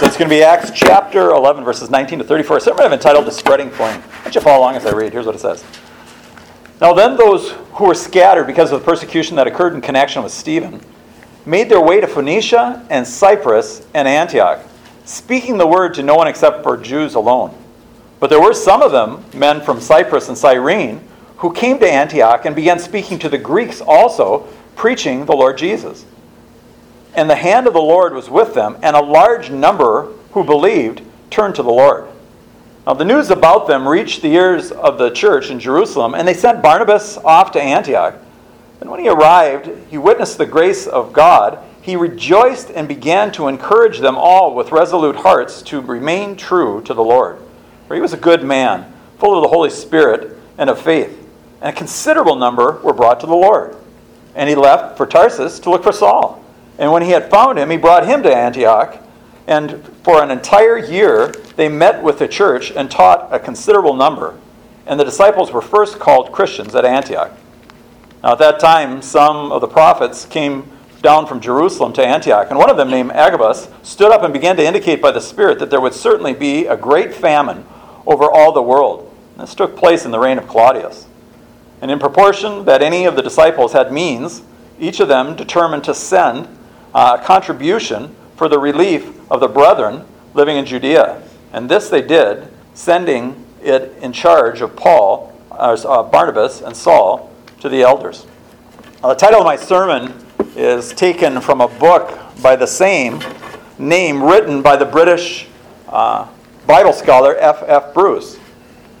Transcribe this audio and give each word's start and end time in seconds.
So 0.00 0.06
it's 0.06 0.16
going 0.16 0.30
to 0.30 0.34
be 0.34 0.42
Acts 0.42 0.70
chapter 0.70 1.28
11, 1.32 1.62
verses 1.62 1.90
19 1.90 2.20
to 2.20 2.24
34. 2.24 2.56
A 2.56 2.60
sermon 2.62 2.86
I've 2.86 2.92
entitled 2.94 3.26
The 3.26 3.30
Spreading 3.30 3.68
Flame. 3.68 4.00
Why 4.00 4.24
don't 4.24 4.34
you 4.34 4.40
follow 4.40 4.60
along 4.60 4.76
as 4.76 4.86
I 4.86 4.92
read? 4.92 5.12
Here's 5.12 5.26
what 5.26 5.34
it 5.34 5.40
says. 5.40 5.62
Now 6.80 6.94
then 6.94 7.18
those 7.18 7.50
who 7.74 7.84
were 7.84 7.94
scattered 7.94 8.46
because 8.46 8.72
of 8.72 8.80
the 8.80 8.86
persecution 8.86 9.36
that 9.36 9.46
occurred 9.46 9.74
in 9.74 9.82
connection 9.82 10.22
with 10.22 10.32
Stephen 10.32 10.80
made 11.44 11.68
their 11.68 11.82
way 11.82 12.00
to 12.00 12.06
Phoenicia 12.06 12.86
and 12.88 13.06
Cyprus 13.06 13.86
and 13.92 14.08
Antioch, 14.08 14.60
speaking 15.04 15.58
the 15.58 15.66
word 15.66 15.92
to 15.96 16.02
no 16.02 16.14
one 16.14 16.28
except 16.28 16.62
for 16.62 16.78
Jews 16.78 17.14
alone. 17.14 17.54
But 18.20 18.30
there 18.30 18.40
were 18.40 18.54
some 18.54 18.80
of 18.80 18.92
them, 18.92 19.22
men 19.34 19.60
from 19.60 19.82
Cyprus 19.82 20.28
and 20.28 20.38
Cyrene, 20.38 21.06
who 21.36 21.52
came 21.52 21.78
to 21.78 21.86
Antioch 21.86 22.46
and 22.46 22.56
began 22.56 22.78
speaking 22.78 23.18
to 23.18 23.28
the 23.28 23.36
Greeks 23.36 23.82
also, 23.82 24.48
preaching 24.76 25.26
the 25.26 25.36
Lord 25.36 25.58
Jesus. 25.58 26.06
And 27.14 27.28
the 27.28 27.36
hand 27.36 27.66
of 27.66 27.72
the 27.72 27.80
Lord 27.80 28.14
was 28.14 28.30
with 28.30 28.54
them, 28.54 28.78
and 28.82 28.94
a 28.94 29.02
large 29.02 29.50
number 29.50 30.12
who 30.32 30.44
believed 30.44 31.02
turned 31.30 31.54
to 31.56 31.62
the 31.62 31.70
Lord. 31.70 32.06
Now, 32.86 32.94
the 32.94 33.04
news 33.04 33.30
about 33.30 33.66
them 33.66 33.86
reached 33.86 34.22
the 34.22 34.32
ears 34.32 34.72
of 34.72 34.98
the 34.98 35.10
church 35.10 35.50
in 35.50 35.60
Jerusalem, 35.60 36.14
and 36.14 36.26
they 36.26 36.34
sent 36.34 36.62
Barnabas 36.62 37.18
off 37.18 37.52
to 37.52 37.62
Antioch. 37.62 38.14
And 38.80 38.90
when 38.90 39.00
he 39.00 39.08
arrived, 39.08 39.70
he 39.90 39.98
witnessed 39.98 40.38
the 40.38 40.46
grace 40.46 40.86
of 40.86 41.12
God. 41.12 41.58
He 41.82 41.96
rejoiced 41.96 42.70
and 42.70 42.88
began 42.88 43.32
to 43.32 43.48
encourage 43.48 43.98
them 43.98 44.16
all 44.16 44.54
with 44.54 44.72
resolute 44.72 45.16
hearts 45.16 45.62
to 45.62 45.80
remain 45.80 46.36
true 46.36 46.80
to 46.82 46.94
the 46.94 47.02
Lord. 47.02 47.38
For 47.86 47.94
he 47.94 48.00
was 48.00 48.12
a 48.12 48.18
good 48.18 48.42
man, 48.42 48.92
full 49.18 49.36
of 49.36 49.42
the 49.42 49.48
Holy 49.48 49.70
Spirit 49.70 50.36
and 50.56 50.70
of 50.70 50.80
faith. 50.80 51.16
And 51.60 51.68
a 51.68 51.76
considerable 51.76 52.36
number 52.36 52.80
were 52.82 52.94
brought 52.94 53.20
to 53.20 53.26
the 53.26 53.34
Lord. 53.34 53.76
And 54.34 54.48
he 54.48 54.54
left 54.54 54.96
for 54.96 55.06
Tarsus 55.06 55.58
to 55.60 55.70
look 55.70 55.82
for 55.82 55.92
Saul. 55.92 56.42
And 56.80 56.90
when 56.90 57.02
he 57.02 57.10
had 57.10 57.30
found 57.30 57.58
him, 57.58 57.70
he 57.70 57.76
brought 57.76 58.06
him 58.06 58.22
to 58.22 58.34
Antioch. 58.34 58.98
And 59.46 59.86
for 60.02 60.22
an 60.22 60.30
entire 60.30 60.78
year, 60.78 61.28
they 61.56 61.68
met 61.68 62.02
with 62.02 62.18
the 62.18 62.26
church 62.26 62.72
and 62.72 62.90
taught 62.90 63.28
a 63.30 63.38
considerable 63.38 63.94
number. 63.94 64.36
And 64.86 64.98
the 64.98 65.04
disciples 65.04 65.52
were 65.52 65.60
first 65.60 65.98
called 65.98 66.32
Christians 66.32 66.74
at 66.74 66.86
Antioch. 66.86 67.32
Now, 68.22 68.32
at 68.32 68.38
that 68.38 68.60
time, 68.60 69.02
some 69.02 69.52
of 69.52 69.60
the 69.60 69.68
prophets 69.68 70.24
came 70.24 70.70
down 71.02 71.26
from 71.26 71.40
Jerusalem 71.40 71.92
to 71.94 72.06
Antioch, 72.06 72.48
and 72.50 72.58
one 72.58 72.68
of 72.68 72.76
them, 72.76 72.90
named 72.90 73.12
Agabus, 73.12 73.68
stood 73.82 74.12
up 74.12 74.22
and 74.22 74.32
began 74.32 74.56
to 74.56 74.64
indicate 74.64 75.00
by 75.00 75.10
the 75.10 75.20
Spirit 75.20 75.58
that 75.58 75.70
there 75.70 75.80
would 75.80 75.94
certainly 75.94 76.34
be 76.34 76.66
a 76.66 76.76
great 76.76 77.14
famine 77.14 77.64
over 78.06 78.30
all 78.30 78.52
the 78.52 78.62
world. 78.62 79.14
And 79.32 79.42
this 79.42 79.54
took 79.54 79.76
place 79.76 80.04
in 80.04 80.10
the 80.10 80.18
reign 80.18 80.38
of 80.38 80.48
Claudius. 80.48 81.06
And 81.80 81.90
in 81.90 81.98
proportion 81.98 82.66
that 82.66 82.82
any 82.82 83.06
of 83.06 83.16
the 83.16 83.22
disciples 83.22 83.72
had 83.72 83.92
means, 83.92 84.42
each 84.78 85.00
of 85.00 85.08
them 85.08 85.36
determined 85.36 85.84
to 85.84 85.94
send 85.94 86.48
a 86.94 87.20
contribution 87.22 88.14
for 88.36 88.48
the 88.48 88.58
relief 88.58 89.20
of 89.30 89.40
the 89.40 89.48
brethren 89.48 90.04
living 90.34 90.56
in 90.56 90.64
Judea. 90.64 91.22
And 91.52 91.68
this 91.68 91.88
they 91.88 92.02
did, 92.02 92.48
sending 92.74 93.44
it 93.62 93.96
in 94.00 94.12
charge 94.12 94.60
of 94.60 94.74
Paul, 94.76 95.32
uh, 95.50 96.02
Barnabas, 96.04 96.62
and 96.62 96.76
Saul 96.76 97.30
to 97.60 97.68
the 97.68 97.82
elders. 97.82 98.26
Now, 99.02 99.10
the 99.10 99.14
title 99.14 99.40
of 99.40 99.46
my 99.46 99.56
sermon 99.56 100.14
is 100.56 100.92
taken 100.92 101.40
from 101.40 101.60
a 101.60 101.68
book 101.68 102.18
by 102.42 102.56
the 102.56 102.66
same 102.66 103.20
name 103.78 104.22
written 104.22 104.62
by 104.62 104.76
the 104.76 104.84
British 104.84 105.46
uh, 105.88 106.28
Bible 106.66 106.92
scholar 106.92 107.36
F. 107.36 107.62
F. 107.66 107.94
Bruce. 107.94 108.38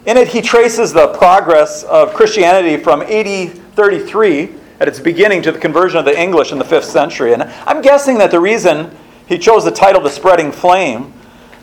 In 0.06 0.16
it, 0.16 0.28
he 0.28 0.40
traces 0.40 0.92
the 0.92 1.08
progress 1.08 1.82
of 1.84 2.14
Christianity 2.14 2.82
from 2.82 3.02
AD 3.02 3.52
33 3.74 4.54
at 4.80 4.88
its 4.88 4.98
beginning 4.98 5.42
to 5.42 5.52
the 5.52 5.58
conversion 5.58 5.98
of 5.98 6.04
the 6.04 6.18
English 6.18 6.50
in 6.50 6.58
the 6.58 6.64
5th 6.64 6.84
century. 6.84 7.34
And 7.34 7.42
I'm 7.42 7.82
guessing 7.82 8.18
that 8.18 8.30
the 8.30 8.40
reason 8.40 8.90
he 9.26 9.38
chose 9.38 9.64
the 9.64 9.70
title 9.70 10.00
The 10.00 10.10
Spreading 10.10 10.50
Flame 10.50 11.12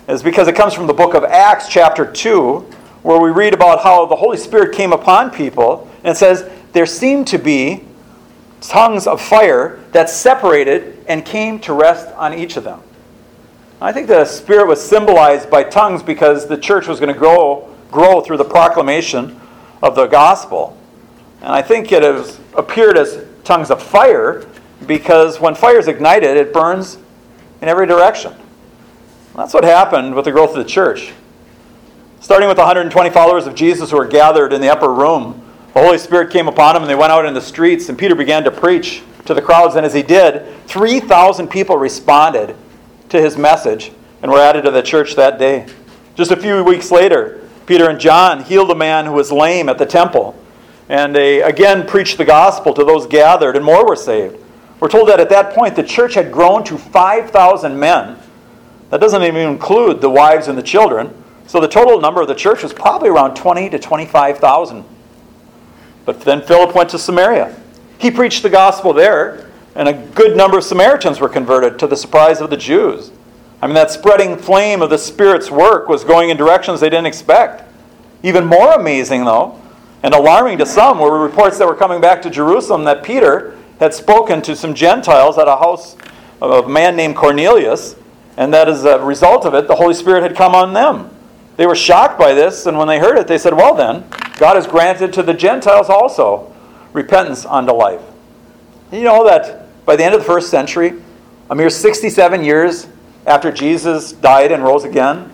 is 0.07 0.23
because 0.23 0.47
it 0.47 0.55
comes 0.55 0.73
from 0.73 0.87
the 0.87 0.93
book 0.93 1.15
of 1.15 1.23
Acts, 1.23 1.67
chapter 1.67 2.09
2, 2.09 2.59
where 3.01 3.19
we 3.19 3.31
read 3.31 3.53
about 3.53 3.81
how 3.81 4.05
the 4.05 4.15
Holy 4.15 4.37
Spirit 4.37 4.75
came 4.75 4.93
upon 4.93 5.31
people. 5.31 5.89
And 6.03 6.11
it 6.11 6.17
says, 6.17 6.49
There 6.73 6.85
seemed 6.85 7.27
to 7.27 7.37
be 7.39 7.83
tongues 8.61 9.07
of 9.07 9.21
fire 9.21 9.79
that 9.91 10.09
separated 10.09 11.03
and 11.07 11.25
came 11.25 11.59
to 11.61 11.73
rest 11.73 12.13
on 12.15 12.33
each 12.33 12.55
of 12.55 12.63
them. 12.63 12.81
I 13.81 13.91
think 13.91 14.07
the 14.07 14.25
Spirit 14.25 14.67
was 14.67 14.83
symbolized 14.83 15.49
by 15.49 15.63
tongues 15.63 16.03
because 16.03 16.47
the 16.47 16.57
church 16.57 16.87
was 16.87 16.99
going 16.99 17.13
to 17.13 17.19
grow 17.19 17.73
grow 17.91 18.21
through 18.21 18.37
the 18.37 18.45
proclamation 18.45 19.39
of 19.81 19.95
the 19.95 20.07
gospel. 20.07 20.77
And 21.41 21.49
I 21.49 21.61
think 21.61 21.91
it 21.91 22.03
has 22.03 22.39
appeared 22.55 22.97
as 22.97 23.23
tongues 23.43 23.71
of 23.71 23.81
fire 23.81 24.47
because 24.85 25.39
when 25.39 25.55
fire 25.55 25.77
is 25.77 25.87
ignited, 25.87 26.37
it 26.37 26.53
burns 26.53 26.97
in 27.61 27.67
every 27.67 27.87
direction. 27.87 28.33
That's 29.35 29.53
what 29.53 29.63
happened 29.63 30.15
with 30.15 30.25
the 30.25 30.31
growth 30.31 30.51
of 30.51 30.57
the 30.57 30.69
church. 30.69 31.13
Starting 32.19 32.47
with 32.49 32.57
120 32.57 33.09
followers 33.11 33.45
of 33.45 33.55
Jesus 33.55 33.91
who 33.91 33.97
were 33.97 34.07
gathered 34.07 34.51
in 34.51 34.61
the 34.61 34.69
upper 34.69 34.91
room, 34.91 35.41
the 35.73 35.79
Holy 35.79 35.97
Spirit 35.99 36.31
came 36.31 36.47
upon 36.47 36.73
them 36.73 36.83
and 36.83 36.89
they 36.89 36.95
went 36.95 37.11
out 37.11 37.25
in 37.25 37.35
the 37.35 37.41
streets, 37.41 37.89
and 37.89 37.97
Peter 37.97 38.15
began 38.15 38.43
to 38.43 38.51
preach 38.51 39.03
to 39.25 39.33
the 39.33 39.41
crowds. 39.41 39.75
And 39.75 39.85
as 39.85 39.93
he 39.93 40.01
did, 40.01 40.45
3,000 40.65 41.47
people 41.47 41.77
responded 41.77 42.55
to 43.09 43.21
his 43.21 43.37
message 43.37 43.91
and 44.21 44.31
were 44.31 44.39
added 44.39 44.63
to 44.63 44.71
the 44.71 44.81
church 44.81 45.15
that 45.15 45.37
day. 45.37 45.67
Just 46.15 46.31
a 46.31 46.35
few 46.35 46.63
weeks 46.63 46.89
later, 46.89 47.47
Peter 47.67 47.89
and 47.89 47.99
John 47.99 48.43
healed 48.43 48.71
a 48.71 48.75
man 48.75 49.05
who 49.05 49.11
was 49.11 49.31
lame 49.31 49.69
at 49.69 49.77
the 49.77 49.85
temple. 49.85 50.35
And 50.89 51.13
they 51.13 51.41
again 51.41 51.85
preached 51.85 52.17
the 52.17 52.25
gospel 52.25 52.73
to 52.73 52.83
those 52.83 53.07
gathered, 53.07 53.55
and 53.55 53.65
more 53.65 53.85
were 53.85 53.95
saved. 53.95 54.37
We're 54.79 54.89
told 54.89 55.09
that 55.09 55.19
at 55.19 55.29
that 55.29 55.53
point 55.53 55.75
the 55.75 55.83
church 55.83 56.13
had 56.13 56.31
grown 56.31 56.63
to 56.65 56.77
5,000 56.77 57.79
men. 57.79 58.17
That 58.89 59.01
doesn't 59.01 59.23
even 59.23 59.49
include 59.49 60.01
the 60.01 60.09
wives 60.09 60.47
and 60.47 60.57
the 60.57 60.63
children. 60.63 61.13
So 61.47 61.59
the 61.59 61.67
total 61.67 61.99
number 61.99 62.21
of 62.21 62.27
the 62.27 62.35
church 62.35 62.63
was 62.63 62.73
probably 62.73 63.09
around 63.09 63.35
20 63.35 63.69
to 63.69 63.79
25,000. 63.79 64.83
But 66.05 66.21
then 66.21 66.41
Philip 66.41 66.75
went 66.75 66.89
to 66.91 66.99
Samaria. 66.99 67.55
He 67.97 68.11
preached 68.11 68.43
the 68.43 68.49
gospel 68.49 68.93
there, 68.93 69.49
and 69.75 69.87
a 69.89 69.93
good 69.93 70.37
number 70.37 70.57
of 70.57 70.63
Samaritans 70.63 71.19
were 71.19 71.29
converted 71.29 71.79
to 71.79 71.87
the 71.87 71.97
surprise 71.97 72.39
of 72.39 72.49
the 72.49 72.57
Jews. 72.57 73.11
I 73.61 73.67
mean, 73.67 73.73
that 73.73 73.91
spreading 73.91 74.37
flame 74.37 74.81
of 74.81 74.89
the 74.89 74.97
Spirit's 74.97 75.49
work 75.49 75.89
was 75.89 76.03
going 76.03 76.29
in 76.29 76.37
directions 76.37 76.79
they 76.79 76.89
didn't 76.89 77.07
expect. 77.07 77.63
Even 78.23 78.45
more 78.45 78.73
amazing, 78.73 79.25
though, 79.25 79.59
and 80.03 80.13
alarming 80.13 80.57
to 80.59 80.65
some, 80.65 80.99
were 80.99 81.21
reports 81.21 81.57
that 81.57 81.67
were 81.67 81.75
coming 81.75 81.99
back 81.99 82.21
to 82.21 82.29
Jerusalem 82.29 82.83
that 82.83 83.03
Peter 83.03 83.57
had 83.79 83.93
spoken 83.93 84.41
to 84.43 84.55
some 84.55 84.73
Gentiles 84.73 85.37
at 85.37 85.47
a 85.47 85.55
house 85.55 85.95
of 86.41 86.65
a 86.65 86.69
man 86.69 86.95
named 86.95 87.15
Cornelius, 87.15 87.95
and 88.37 88.53
that 88.53 88.69
as 88.69 88.85
a 88.85 88.99
result 88.99 89.45
of 89.45 89.53
it, 89.53 89.67
the 89.67 89.75
Holy 89.75 89.93
Spirit 89.93 90.23
had 90.23 90.35
come 90.35 90.53
on 90.53 90.73
them. 90.73 91.09
They 91.55 91.65
were 91.65 91.75
shocked 91.75 92.19
by 92.19 92.33
this, 92.33 92.67
and 92.67 92.77
when 92.77 92.87
they 92.87 92.99
heard 92.99 93.17
it, 93.17 93.27
they 93.27 93.39
said, 93.39 93.53
Well, 93.53 93.73
then, 93.73 94.05
God 94.37 94.55
has 94.55 94.67
granted 94.67 95.11
to 95.13 95.23
the 95.23 95.33
Gentiles 95.33 95.89
also 95.89 96.53
repentance 96.93 97.45
unto 97.45 97.73
life. 97.73 98.01
You 98.91 99.01
know 99.01 99.25
that 99.25 99.85
by 99.85 99.95
the 99.95 100.03
end 100.03 100.13
of 100.13 100.21
the 100.21 100.25
first 100.25 100.49
century, 100.49 100.93
a 101.49 101.55
mere 101.55 101.69
67 101.69 102.43
years 102.43 102.87
after 103.25 103.51
Jesus 103.51 104.11
died 104.11 104.51
and 104.51 104.63
rose 104.63 104.83
again. 104.83 105.31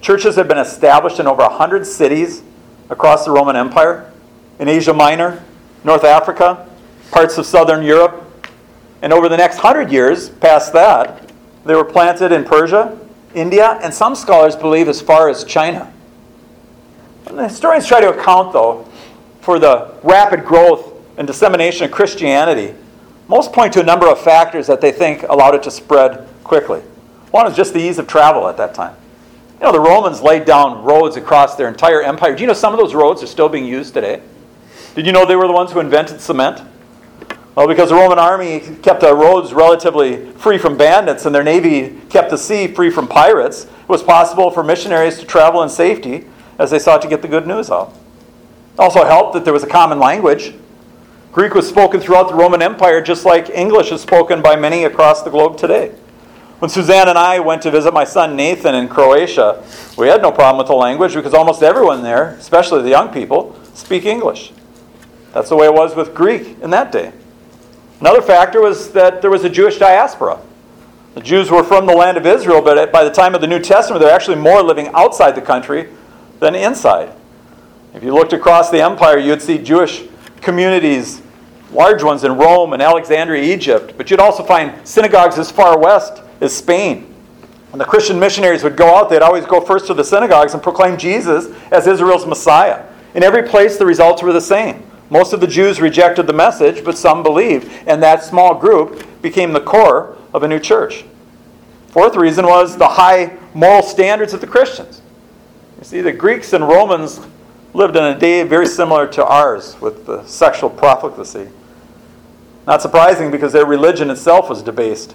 Churches 0.00 0.36
have 0.36 0.46
been 0.46 0.58
established 0.58 1.18
in 1.18 1.26
over 1.26 1.42
100 1.42 1.86
cities 1.86 2.42
across 2.90 3.24
the 3.24 3.30
Roman 3.30 3.56
Empire, 3.56 4.12
in 4.58 4.68
Asia 4.68 4.92
Minor, 4.92 5.42
North 5.82 6.04
Africa, 6.04 6.68
parts 7.10 7.38
of 7.38 7.46
southern 7.46 7.82
Europe. 7.84 8.20
And 9.02 9.12
over 9.12 9.28
the 9.28 9.36
next 9.36 9.56
100 9.56 9.90
years, 9.90 10.28
past 10.28 10.72
that, 10.72 11.30
they 11.64 11.74
were 11.74 11.84
planted 11.84 12.32
in 12.32 12.44
Persia, 12.44 12.98
India, 13.34 13.78
and 13.82 13.92
some 13.92 14.14
scholars 14.14 14.56
believe 14.56 14.88
as 14.88 15.00
far 15.00 15.28
as 15.28 15.44
China. 15.44 15.92
And 17.26 17.38
the 17.38 17.48
historians 17.48 17.86
try 17.86 18.00
to 18.00 18.18
account, 18.18 18.52
though, 18.52 18.88
for 19.40 19.58
the 19.58 19.94
rapid 20.02 20.44
growth 20.44 20.92
and 21.18 21.26
dissemination 21.26 21.84
of 21.84 21.90
Christianity. 21.90 22.74
Most 23.28 23.52
point 23.52 23.72
to 23.74 23.80
a 23.80 23.84
number 23.84 24.08
of 24.08 24.20
factors 24.20 24.66
that 24.66 24.80
they 24.80 24.92
think 24.92 25.22
allowed 25.24 25.54
it 25.54 25.62
to 25.64 25.70
spread 25.70 26.28
quickly. 26.44 26.80
One 27.30 27.46
is 27.46 27.56
just 27.56 27.72
the 27.72 27.80
ease 27.80 27.98
of 27.98 28.06
travel 28.06 28.48
at 28.48 28.56
that 28.58 28.74
time. 28.74 28.94
You 29.64 29.72
know, 29.72 29.82
the 29.82 29.88
Romans 29.88 30.20
laid 30.20 30.44
down 30.44 30.84
roads 30.84 31.16
across 31.16 31.56
their 31.56 31.68
entire 31.68 32.02
empire. 32.02 32.34
Do 32.34 32.42
you 32.42 32.46
know 32.46 32.52
some 32.52 32.74
of 32.74 32.78
those 32.78 32.94
roads 32.94 33.22
are 33.22 33.26
still 33.26 33.48
being 33.48 33.64
used 33.64 33.94
today? 33.94 34.20
Did 34.94 35.06
you 35.06 35.12
know 35.12 35.24
they 35.24 35.36
were 35.36 35.46
the 35.46 35.54
ones 35.54 35.72
who 35.72 35.80
invented 35.80 36.20
cement? 36.20 36.60
Well, 37.54 37.66
because 37.66 37.88
the 37.88 37.94
Roman 37.94 38.18
army 38.18 38.60
kept 38.82 39.00
the 39.00 39.14
roads 39.14 39.54
relatively 39.54 40.30
free 40.32 40.58
from 40.58 40.76
bandits 40.76 41.24
and 41.24 41.34
their 41.34 41.42
navy 41.42 41.98
kept 42.10 42.28
the 42.28 42.36
sea 42.36 42.66
free 42.66 42.90
from 42.90 43.08
pirates, 43.08 43.64
it 43.64 43.88
was 43.88 44.02
possible 44.02 44.50
for 44.50 44.62
missionaries 44.62 45.18
to 45.20 45.24
travel 45.24 45.62
in 45.62 45.70
safety 45.70 46.26
as 46.58 46.70
they 46.70 46.78
sought 46.78 47.00
to 47.00 47.08
get 47.08 47.22
the 47.22 47.28
good 47.28 47.46
news 47.46 47.70
out. 47.70 47.96
Also 48.78 49.02
helped 49.06 49.32
that 49.32 49.46
there 49.46 49.54
was 49.54 49.62
a 49.64 49.66
common 49.66 49.98
language. 49.98 50.52
Greek 51.32 51.54
was 51.54 51.66
spoken 51.66 52.02
throughout 52.02 52.28
the 52.28 52.34
Roman 52.34 52.60
Empire 52.60 53.00
just 53.00 53.24
like 53.24 53.48
English 53.48 53.90
is 53.92 54.02
spoken 54.02 54.42
by 54.42 54.56
many 54.56 54.84
across 54.84 55.22
the 55.22 55.30
globe 55.30 55.56
today. 55.56 55.94
When 56.64 56.70
Suzanne 56.70 57.10
and 57.10 57.18
I 57.18 57.40
went 57.40 57.60
to 57.64 57.70
visit 57.70 57.92
my 57.92 58.04
son 58.04 58.36
Nathan 58.36 58.74
in 58.74 58.88
Croatia, 58.88 59.62
we 59.98 60.08
had 60.08 60.22
no 60.22 60.32
problem 60.32 60.56
with 60.56 60.68
the 60.68 60.72
language 60.72 61.12
because 61.12 61.34
almost 61.34 61.62
everyone 61.62 62.02
there, 62.02 62.28
especially 62.40 62.80
the 62.80 62.88
young 62.88 63.12
people, 63.12 63.54
speak 63.74 64.06
English. 64.06 64.50
That's 65.34 65.50
the 65.50 65.56
way 65.56 65.66
it 65.66 65.74
was 65.74 65.94
with 65.94 66.14
Greek 66.14 66.56
in 66.62 66.70
that 66.70 66.90
day. 66.90 67.12
Another 68.00 68.22
factor 68.22 68.62
was 68.62 68.92
that 68.92 69.20
there 69.20 69.30
was 69.30 69.44
a 69.44 69.50
Jewish 69.50 69.76
diaspora. 69.76 70.40
The 71.12 71.20
Jews 71.20 71.50
were 71.50 71.62
from 71.62 71.84
the 71.84 71.94
land 71.94 72.16
of 72.16 72.24
Israel, 72.24 72.62
but 72.62 72.90
by 72.90 73.04
the 73.04 73.10
time 73.10 73.34
of 73.34 73.42
the 73.42 73.46
New 73.46 73.60
Testament, 73.60 74.00
they're 74.00 74.14
actually 74.14 74.36
more 74.36 74.62
living 74.62 74.88
outside 74.94 75.34
the 75.34 75.42
country 75.42 75.90
than 76.40 76.54
inside. 76.54 77.12
If 77.92 78.02
you 78.02 78.14
looked 78.14 78.32
across 78.32 78.70
the 78.70 78.80
empire, 78.80 79.18
you'd 79.18 79.42
see 79.42 79.58
Jewish 79.58 80.04
communities, 80.40 81.20
large 81.74 82.02
ones 82.02 82.24
in 82.24 82.36
Rome 82.36 82.72
and 82.72 82.80
Alexandria, 82.80 83.42
Egypt, 83.54 83.94
but 83.96 84.10
you'd 84.10 84.20
also 84.20 84.44
find 84.44 84.86
synagogues 84.86 85.38
as 85.38 85.50
far 85.50 85.78
west 85.78 86.22
as 86.40 86.56
Spain. 86.56 87.12
When 87.70 87.78
the 87.78 87.84
Christian 87.84 88.20
missionaries 88.20 88.62
would 88.62 88.76
go 88.76 88.94
out, 88.94 89.10
they'd 89.10 89.22
always 89.22 89.46
go 89.46 89.60
first 89.60 89.88
to 89.88 89.94
the 89.94 90.04
synagogues 90.04 90.54
and 90.54 90.62
proclaim 90.62 90.96
Jesus 90.96 91.48
as 91.72 91.86
Israel's 91.86 92.26
Messiah. 92.26 92.84
In 93.14 93.24
every 93.24 93.42
place, 93.42 93.76
the 93.76 93.86
results 93.86 94.22
were 94.22 94.32
the 94.32 94.40
same. 94.40 94.84
Most 95.10 95.32
of 95.32 95.40
the 95.40 95.46
Jews 95.46 95.80
rejected 95.80 96.26
the 96.26 96.32
message, 96.32 96.84
but 96.84 96.96
some 96.96 97.22
believed, 97.22 97.70
and 97.86 98.02
that 98.02 98.22
small 98.22 98.54
group 98.54 99.04
became 99.22 99.52
the 99.52 99.60
core 99.60 100.16
of 100.32 100.42
a 100.42 100.48
new 100.48 100.60
church. 100.60 101.04
Fourth 101.88 102.16
reason 102.16 102.46
was 102.46 102.76
the 102.76 102.88
high 102.88 103.36
moral 103.54 103.82
standards 103.82 104.32
of 104.32 104.40
the 104.40 104.46
Christians. 104.46 105.00
You 105.78 105.84
see, 105.84 106.00
the 106.00 106.12
Greeks 106.12 106.52
and 106.52 106.66
Romans 106.66 107.20
lived 107.72 107.96
in 107.96 108.04
a 108.04 108.18
day 108.18 108.42
very 108.44 108.66
similar 108.66 109.06
to 109.08 109.24
ours 109.24 109.80
with 109.80 110.06
the 110.06 110.24
sexual 110.26 110.70
profligacy. 110.70 111.48
Not 112.66 112.82
surprising 112.82 113.30
because 113.30 113.52
their 113.52 113.66
religion 113.66 114.10
itself 114.10 114.48
was 114.48 114.62
debased. 114.62 115.14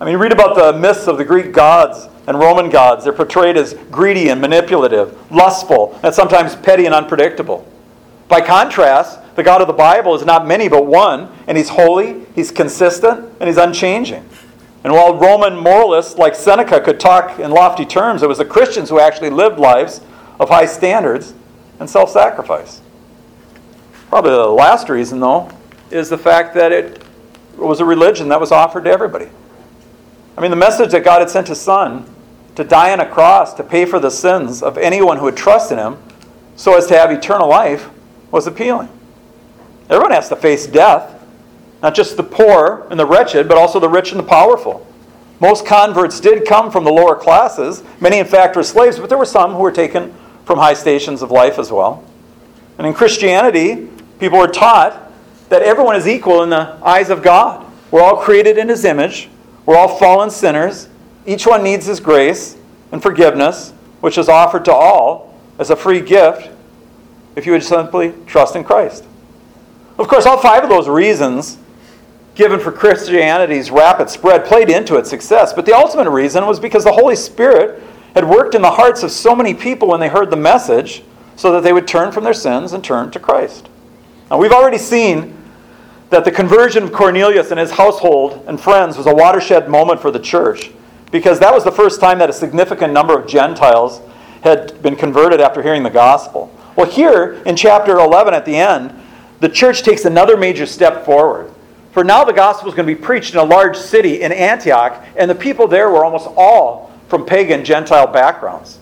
I 0.00 0.04
mean, 0.04 0.16
read 0.16 0.32
about 0.32 0.54
the 0.54 0.78
myths 0.78 1.06
of 1.06 1.18
the 1.18 1.24
Greek 1.24 1.52
gods 1.52 2.08
and 2.26 2.38
Roman 2.38 2.70
gods. 2.70 3.04
They're 3.04 3.12
portrayed 3.12 3.56
as 3.56 3.74
greedy 3.90 4.28
and 4.28 4.40
manipulative, 4.40 5.16
lustful, 5.30 5.98
and 6.02 6.14
sometimes 6.14 6.56
petty 6.56 6.86
and 6.86 6.94
unpredictable. 6.94 7.66
By 8.28 8.40
contrast, 8.40 9.20
the 9.36 9.42
God 9.42 9.60
of 9.60 9.66
the 9.66 9.72
Bible 9.72 10.14
is 10.14 10.24
not 10.24 10.46
many 10.46 10.68
but 10.68 10.86
one, 10.86 11.30
and 11.46 11.58
he's 11.58 11.68
holy, 11.68 12.24
he's 12.34 12.50
consistent, 12.50 13.32
and 13.40 13.48
he's 13.48 13.58
unchanging. 13.58 14.28
And 14.84 14.92
while 14.92 15.14
Roman 15.14 15.56
moralists 15.56 16.16
like 16.16 16.34
Seneca 16.34 16.80
could 16.80 17.00
talk 17.00 17.38
in 17.38 17.50
lofty 17.50 17.86
terms, 17.86 18.22
it 18.22 18.28
was 18.28 18.38
the 18.38 18.44
Christians 18.44 18.90
who 18.90 19.00
actually 19.00 19.30
lived 19.30 19.58
lives 19.58 20.00
of 20.38 20.48
high 20.48 20.66
standards 20.66 21.34
and 21.80 21.88
self 21.88 22.10
sacrifice. 22.10 22.80
Probably 24.08 24.32
the 24.32 24.46
last 24.46 24.88
reason, 24.88 25.20
though, 25.20 25.50
is 25.94 26.08
the 26.08 26.18
fact 26.18 26.54
that 26.54 26.72
it 26.72 27.02
was 27.56 27.80
a 27.80 27.84
religion 27.84 28.28
that 28.28 28.40
was 28.40 28.50
offered 28.50 28.84
to 28.84 28.90
everybody. 28.90 29.28
I 30.36 30.40
mean, 30.40 30.50
the 30.50 30.56
message 30.56 30.90
that 30.90 31.04
God 31.04 31.20
had 31.20 31.30
sent 31.30 31.48
his 31.48 31.60
son 31.60 32.04
to 32.56 32.64
die 32.64 32.92
on 32.92 33.00
a 33.00 33.08
cross 33.08 33.54
to 33.54 33.62
pay 33.62 33.84
for 33.84 34.00
the 34.00 34.10
sins 34.10 34.62
of 34.62 34.76
anyone 34.76 35.18
who 35.18 35.24
would 35.24 35.36
trust 35.36 35.70
in 35.70 35.78
him 35.78 35.96
so 36.56 36.76
as 36.76 36.86
to 36.86 36.98
have 36.98 37.10
eternal 37.10 37.48
life 37.48 37.88
was 38.32 38.46
appealing. 38.46 38.88
Everyone 39.88 40.10
has 40.10 40.28
to 40.30 40.36
face 40.36 40.66
death, 40.66 41.24
not 41.82 41.94
just 41.94 42.16
the 42.16 42.22
poor 42.24 42.86
and 42.90 42.98
the 42.98 43.06
wretched, 43.06 43.48
but 43.48 43.56
also 43.56 43.78
the 43.78 43.88
rich 43.88 44.10
and 44.10 44.18
the 44.18 44.24
powerful. 44.24 44.84
Most 45.40 45.66
converts 45.66 46.18
did 46.18 46.46
come 46.46 46.70
from 46.70 46.84
the 46.84 46.92
lower 46.92 47.14
classes. 47.14 47.84
Many, 48.00 48.18
in 48.18 48.26
fact, 48.26 48.56
were 48.56 48.62
slaves, 48.62 48.98
but 48.98 49.08
there 49.08 49.18
were 49.18 49.24
some 49.24 49.52
who 49.52 49.58
were 49.58 49.72
taken 49.72 50.14
from 50.44 50.58
high 50.58 50.74
stations 50.74 51.22
of 51.22 51.30
life 51.30 51.58
as 51.58 51.70
well. 51.70 52.04
And 52.78 52.86
in 52.86 52.94
Christianity, 52.94 53.88
people 54.18 54.38
were 54.38 54.48
taught 54.48 55.03
that 55.54 55.62
everyone 55.62 55.94
is 55.94 56.08
equal 56.08 56.42
in 56.42 56.50
the 56.50 56.76
eyes 56.82 57.10
of 57.10 57.22
God. 57.22 57.64
We're 57.92 58.02
all 58.02 58.16
created 58.16 58.58
in 58.58 58.68
His 58.68 58.84
image, 58.84 59.28
we're 59.66 59.76
all 59.76 59.98
fallen 59.98 60.28
sinners. 60.28 60.88
Each 61.26 61.46
one 61.46 61.62
needs 61.62 61.86
His 61.86 62.00
grace 62.00 62.58
and 62.90 63.00
forgiveness, 63.00 63.72
which 64.00 64.18
is 64.18 64.28
offered 64.28 64.64
to 64.64 64.72
all 64.72 65.38
as 65.60 65.70
a 65.70 65.76
free 65.76 66.00
gift 66.00 66.50
if 67.36 67.46
you 67.46 67.52
would 67.52 67.62
simply 67.62 68.14
trust 68.26 68.56
in 68.56 68.64
Christ. 68.64 69.04
Of 69.96 70.08
course, 70.08 70.26
all 70.26 70.38
five 70.38 70.64
of 70.64 70.70
those 70.70 70.88
reasons 70.88 71.56
given 72.34 72.58
for 72.58 72.72
Christianity's 72.72 73.70
rapid 73.70 74.10
spread 74.10 74.44
played 74.44 74.70
into 74.70 74.96
its 74.96 75.08
success, 75.08 75.52
but 75.52 75.66
the 75.66 75.72
ultimate 75.72 76.10
reason 76.10 76.44
was 76.46 76.58
because 76.58 76.82
the 76.82 76.90
Holy 76.90 77.14
Spirit 77.14 77.80
had 78.16 78.28
worked 78.28 78.56
in 78.56 78.62
the 78.62 78.72
hearts 78.72 79.04
of 79.04 79.12
so 79.12 79.36
many 79.36 79.54
people 79.54 79.86
when 79.86 80.00
they 80.00 80.08
heard 80.08 80.30
the 80.30 80.36
message 80.36 81.04
so 81.36 81.52
that 81.52 81.62
they 81.62 81.72
would 81.72 81.86
turn 81.86 82.10
from 82.10 82.24
their 82.24 82.34
sins 82.34 82.72
and 82.72 82.82
turn 82.82 83.12
to 83.12 83.20
Christ. 83.20 83.68
Now, 84.32 84.38
we've 84.38 84.50
already 84.50 84.78
seen 84.78 85.33
that 86.14 86.24
the 86.24 86.30
conversion 86.30 86.84
of 86.84 86.92
Cornelius 86.92 87.50
and 87.50 87.58
his 87.58 87.72
household 87.72 88.44
and 88.46 88.60
friends 88.60 88.96
was 88.96 89.08
a 89.08 89.14
watershed 89.14 89.68
moment 89.68 90.00
for 90.00 90.12
the 90.12 90.20
church 90.20 90.70
because 91.10 91.40
that 91.40 91.52
was 91.52 91.64
the 91.64 91.72
first 91.72 92.00
time 92.00 92.20
that 92.20 92.30
a 92.30 92.32
significant 92.32 92.92
number 92.92 93.18
of 93.18 93.26
Gentiles 93.26 94.00
had 94.44 94.80
been 94.80 94.94
converted 94.94 95.40
after 95.40 95.60
hearing 95.60 95.82
the 95.82 95.90
gospel. 95.90 96.56
Well, 96.76 96.88
here 96.88 97.42
in 97.46 97.56
chapter 97.56 97.98
11 97.98 98.32
at 98.32 98.44
the 98.44 98.54
end, 98.54 98.94
the 99.40 99.48
church 99.48 99.82
takes 99.82 100.04
another 100.04 100.36
major 100.36 100.66
step 100.66 101.04
forward. 101.04 101.52
For 101.90 102.04
now 102.04 102.22
the 102.22 102.32
gospel 102.32 102.68
is 102.68 102.76
going 102.76 102.86
to 102.86 102.94
be 102.94 103.00
preached 103.00 103.32
in 103.32 103.40
a 103.40 103.44
large 103.44 103.76
city 103.76 104.22
in 104.22 104.30
Antioch, 104.30 105.04
and 105.16 105.28
the 105.28 105.34
people 105.34 105.66
there 105.66 105.90
were 105.90 106.04
almost 106.04 106.28
all 106.36 106.92
from 107.08 107.26
pagan 107.26 107.64
Gentile 107.64 108.06
backgrounds. 108.06 108.78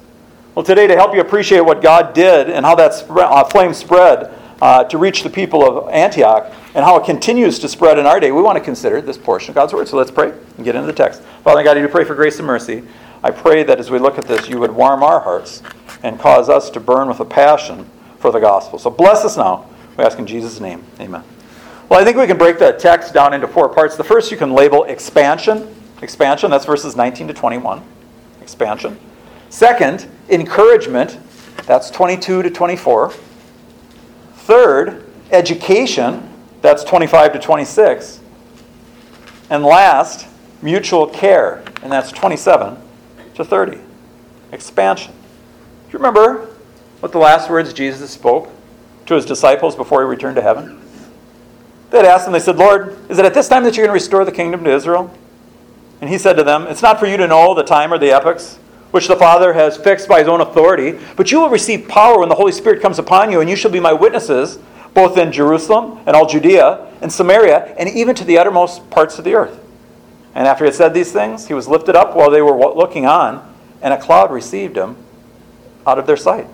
Well, 0.54 0.66
today, 0.66 0.86
to 0.86 0.96
help 0.96 1.14
you 1.14 1.22
appreciate 1.22 1.60
what 1.60 1.80
God 1.80 2.12
did 2.12 2.50
and 2.50 2.66
how 2.66 2.74
that 2.74 3.06
uh, 3.08 3.44
flame 3.44 3.72
spread 3.72 4.30
uh, 4.62 4.84
to 4.84 4.96
reach 4.96 5.24
the 5.24 5.28
people 5.28 5.66
of 5.66 5.88
Antioch 5.90 6.54
and 6.76 6.84
how 6.84 6.96
it 6.96 7.04
continues 7.04 7.58
to 7.58 7.68
spread 7.68 7.98
in 7.98 8.06
our 8.06 8.20
day, 8.20 8.30
we 8.30 8.40
want 8.40 8.56
to 8.56 8.62
consider 8.62 9.00
this 9.00 9.18
portion 9.18 9.50
of 9.50 9.56
God's 9.56 9.72
Word. 9.72 9.88
So 9.88 9.96
let's 9.96 10.12
pray 10.12 10.32
and 10.56 10.64
get 10.64 10.76
into 10.76 10.86
the 10.86 10.92
text. 10.92 11.20
Father 11.42 11.64
God, 11.64 11.76
you 11.76 11.88
pray 11.88 12.04
for 12.04 12.14
grace 12.14 12.38
and 12.38 12.46
mercy. 12.46 12.84
I 13.24 13.32
pray 13.32 13.64
that 13.64 13.80
as 13.80 13.90
we 13.90 13.98
look 13.98 14.18
at 14.18 14.24
this, 14.24 14.48
you 14.48 14.60
would 14.60 14.70
warm 14.70 15.02
our 15.02 15.18
hearts 15.18 15.64
and 16.04 16.16
cause 16.16 16.48
us 16.48 16.70
to 16.70 16.80
burn 16.80 17.08
with 17.08 17.18
a 17.18 17.24
passion 17.24 17.90
for 18.20 18.30
the 18.30 18.38
gospel. 18.38 18.78
So 18.78 18.88
bless 18.88 19.24
us 19.24 19.36
now. 19.36 19.68
We 19.96 20.04
ask 20.04 20.20
in 20.20 20.28
Jesus' 20.28 20.60
name. 20.60 20.84
Amen. 21.00 21.24
Well, 21.88 22.00
I 22.00 22.04
think 22.04 22.16
we 22.16 22.28
can 22.28 22.38
break 22.38 22.60
the 22.60 22.70
text 22.70 23.12
down 23.12 23.34
into 23.34 23.48
four 23.48 23.68
parts. 23.68 23.96
The 23.96 24.04
first 24.04 24.30
you 24.30 24.36
can 24.36 24.52
label 24.52 24.84
expansion. 24.84 25.74
Expansion, 26.02 26.52
that's 26.52 26.66
verses 26.66 26.94
19 26.94 27.26
to 27.26 27.34
21 27.34 27.82
expansion. 28.40 28.96
Second, 29.50 30.06
encouragement. 30.28 31.18
That's 31.66 31.90
22 31.90 32.42
to 32.42 32.50
24. 32.50 33.12
Third, 34.42 35.08
education. 35.30 36.28
That's 36.62 36.82
25 36.84 37.34
to 37.34 37.38
26. 37.38 38.20
And 39.50 39.64
last, 39.64 40.26
mutual 40.60 41.06
care. 41.06 41.62
And 41.82 41.92
that's 41.92 42.10
27 42.10 42.76
to 43.34 43.44
30. 43.44 43.78
Expansion. 44.50 45.12
Do 45.12 45.92
you 45.92 45.98
remember 45.98 46.48
what 47.00 47.12
the 47.12 47.18
last 47.18 47.50
words 47.50 47.72
Jesus 47.72 48.10
spoke 48.10 48.50
to 49.06 49.14
his 49.14 49.24
disciples 49.24 49.76
before 49.76 50.02
he 50.02 50.08
returned 50.08 50.36
to 50.36 50.42
heaven? 50.42 50.80
They 51.90 51.98
had 51.98 52.06
asked 52.06 52.26
him, 52.26 52.32
they 52.32 52.40
said, 52.40 52.56
Lord, 52.56 52.96
is 53.10 53.18
it 53.18 53.24
at 53.24 53.34
this 53.34 53.48
time 53.48 53.62
that 53.64 53.76
you're 53.76 53.86
going 53.86 53.96
to 53.96 54.02
restore 54.02 54.24
the 54.24 54.32
kingdom 54.32 54.64
to 54.64 54.70
Israel? 54.70 55.12
And 56.00 56.10
he 56.10 56.18
said 56.18 56.36
to 56.36 56.42
them, 56.42 56.66
It's 56.66 56.82
not 56.82 56.98
for 56.98 57.06
you 57.06 57.16
to 57.16 57.28
know 57.28 57.54
the 57.54 57.62
time 57.62 57.92
or 57.92 57.98
the 57.98 58.10
epochs 58.10 58.58
which 58.92 59.08
the 59.08 59.16
Father 59.16 59.52
has 59.54 59.76
fixed 59.76 60.08
by 60.08 60.20
his 60.20 60.28
own 60.28 60.40
authority, 60.40 60.98
but 61.16 61.32
you 61.32 61.40
will 61.40 61.48
receive 61.48 61.88
power 61.88 62.20
when 62.20 62.28
the 62.28 62.34
Holy 62.34 62.52
Spirit 62.52 62.80
comes 62.80 62.98
upon 62.98 63.32
you, 63.32 63.40
and 63.40 63.50
you 63.50 63.56
shall 63.56 63.70
be 63.70 63.80
my 63.80 63.92
witnesses, 63.92 64.58
both 64.94 65.16
in 65.18 65.32
Jerusalem 65.32 65.98
and 66.06 66.14
all 66.14 66.26
Judea 66.26 66.86
and 67.00 67.12
Samaria, 67.12 67.74
and 67.78 67.88
even 67.88 68.14
to 68.14 68.24
the 68.24 68.38
uttermost 68.38 68.88
parts 68.90 69.18
of 69.18 69.24
the 69.24 69.34
earth. 69.34 69.58
And 70.34 70.46
after 70.46 70.64
he 70.64 70.68
had 70.68 70.74
said 70.74 70.94
these 70.94 71.10
things, 71.10 71.48
he 71.48 71.54
was 71.54 71.66
lifted 71.66 71.96
up 71.96 72.14
while 72.14 72.30
they 72.30 72.42
were 72.42 72.56
looking 72.74 73.06
on, 73.06 73.54
and 73.80 73.92
a 73.92 74.00
cloud 74.00 74.30
received 74.30 74.76
him 74.76 74.96
out 75.86 75.98
of 75.98 76.06
their 76.06 76.16
sight. 76.16 76.46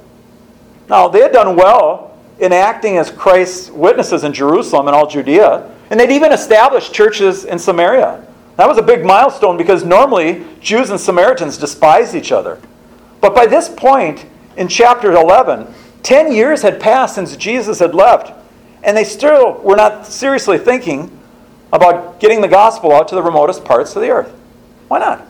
Now, 0.89 1.09
they 1.09 1.21
had 1.21 1.33
done 1.33 1.57
well 1.57 2.17
in 2.39 2.53
acting 2.53 2.99
as 2.99 3.11
Christ's 3.11 3.71
witnesses 3.71 4.25
in 4.25 4.33
Jerusalem 4.33 4.87
and 4.87 4.95
all 4.95 5.09
Judea, 5.09 5.71
and 5.91 5.99
they'd 5.99 6.11
even 6.11 6.33
established 6.33 6.95
churches 6.95 7.45
in 7.45 7.59
Samaria. 7.59 8.25
That 8.59 8.67
was 8.67 8.77
a 8.77 8.83
big 8.83 9.05
milestone 9.05 9.57
because 9.57 9.85
normally 9.85 10.45
Jews 10.61 10.91
and 10.91 10.99
Samaritans 10.99 11.59
despised 11.59 12.17
each 12.17 12.33
other. 12.33 12.59
But 13.21 13.33
by 13.33 13.47
this 13.47 13.69
point 13.69 14.27
in 14.57 14.67
chapter 14.67 15.13
11, 15.13 15.73
10 16.03 16.33
years 16.33 16.63
had 16.63 16.81
passed 16.81 17.15
since 17.15 17.37
Jesus 17.37 17.79
had 17.79 17.95
left, 17.95 18.33
and 18.83 18.97
they 18.97 19.05
still 19.05 19.61
were 19.61 19.77
not 19.77 20.09
seriously 20.09 20.59
thinking 20.59 21.17
about 21.73 22.19
getting 22.19 22.41
the 22.41 22.49
gospel 22.49 22.93
out 22.93 23.07
to 23.09 23.15
the 23.15 23.23
remotest 23.23 23.65
parts 23.65 23.95
of 23.95 24.03
the 24.03 24.11
earth. 24.11 24.35
Why 24.89 24.99
not? 24.99 25.25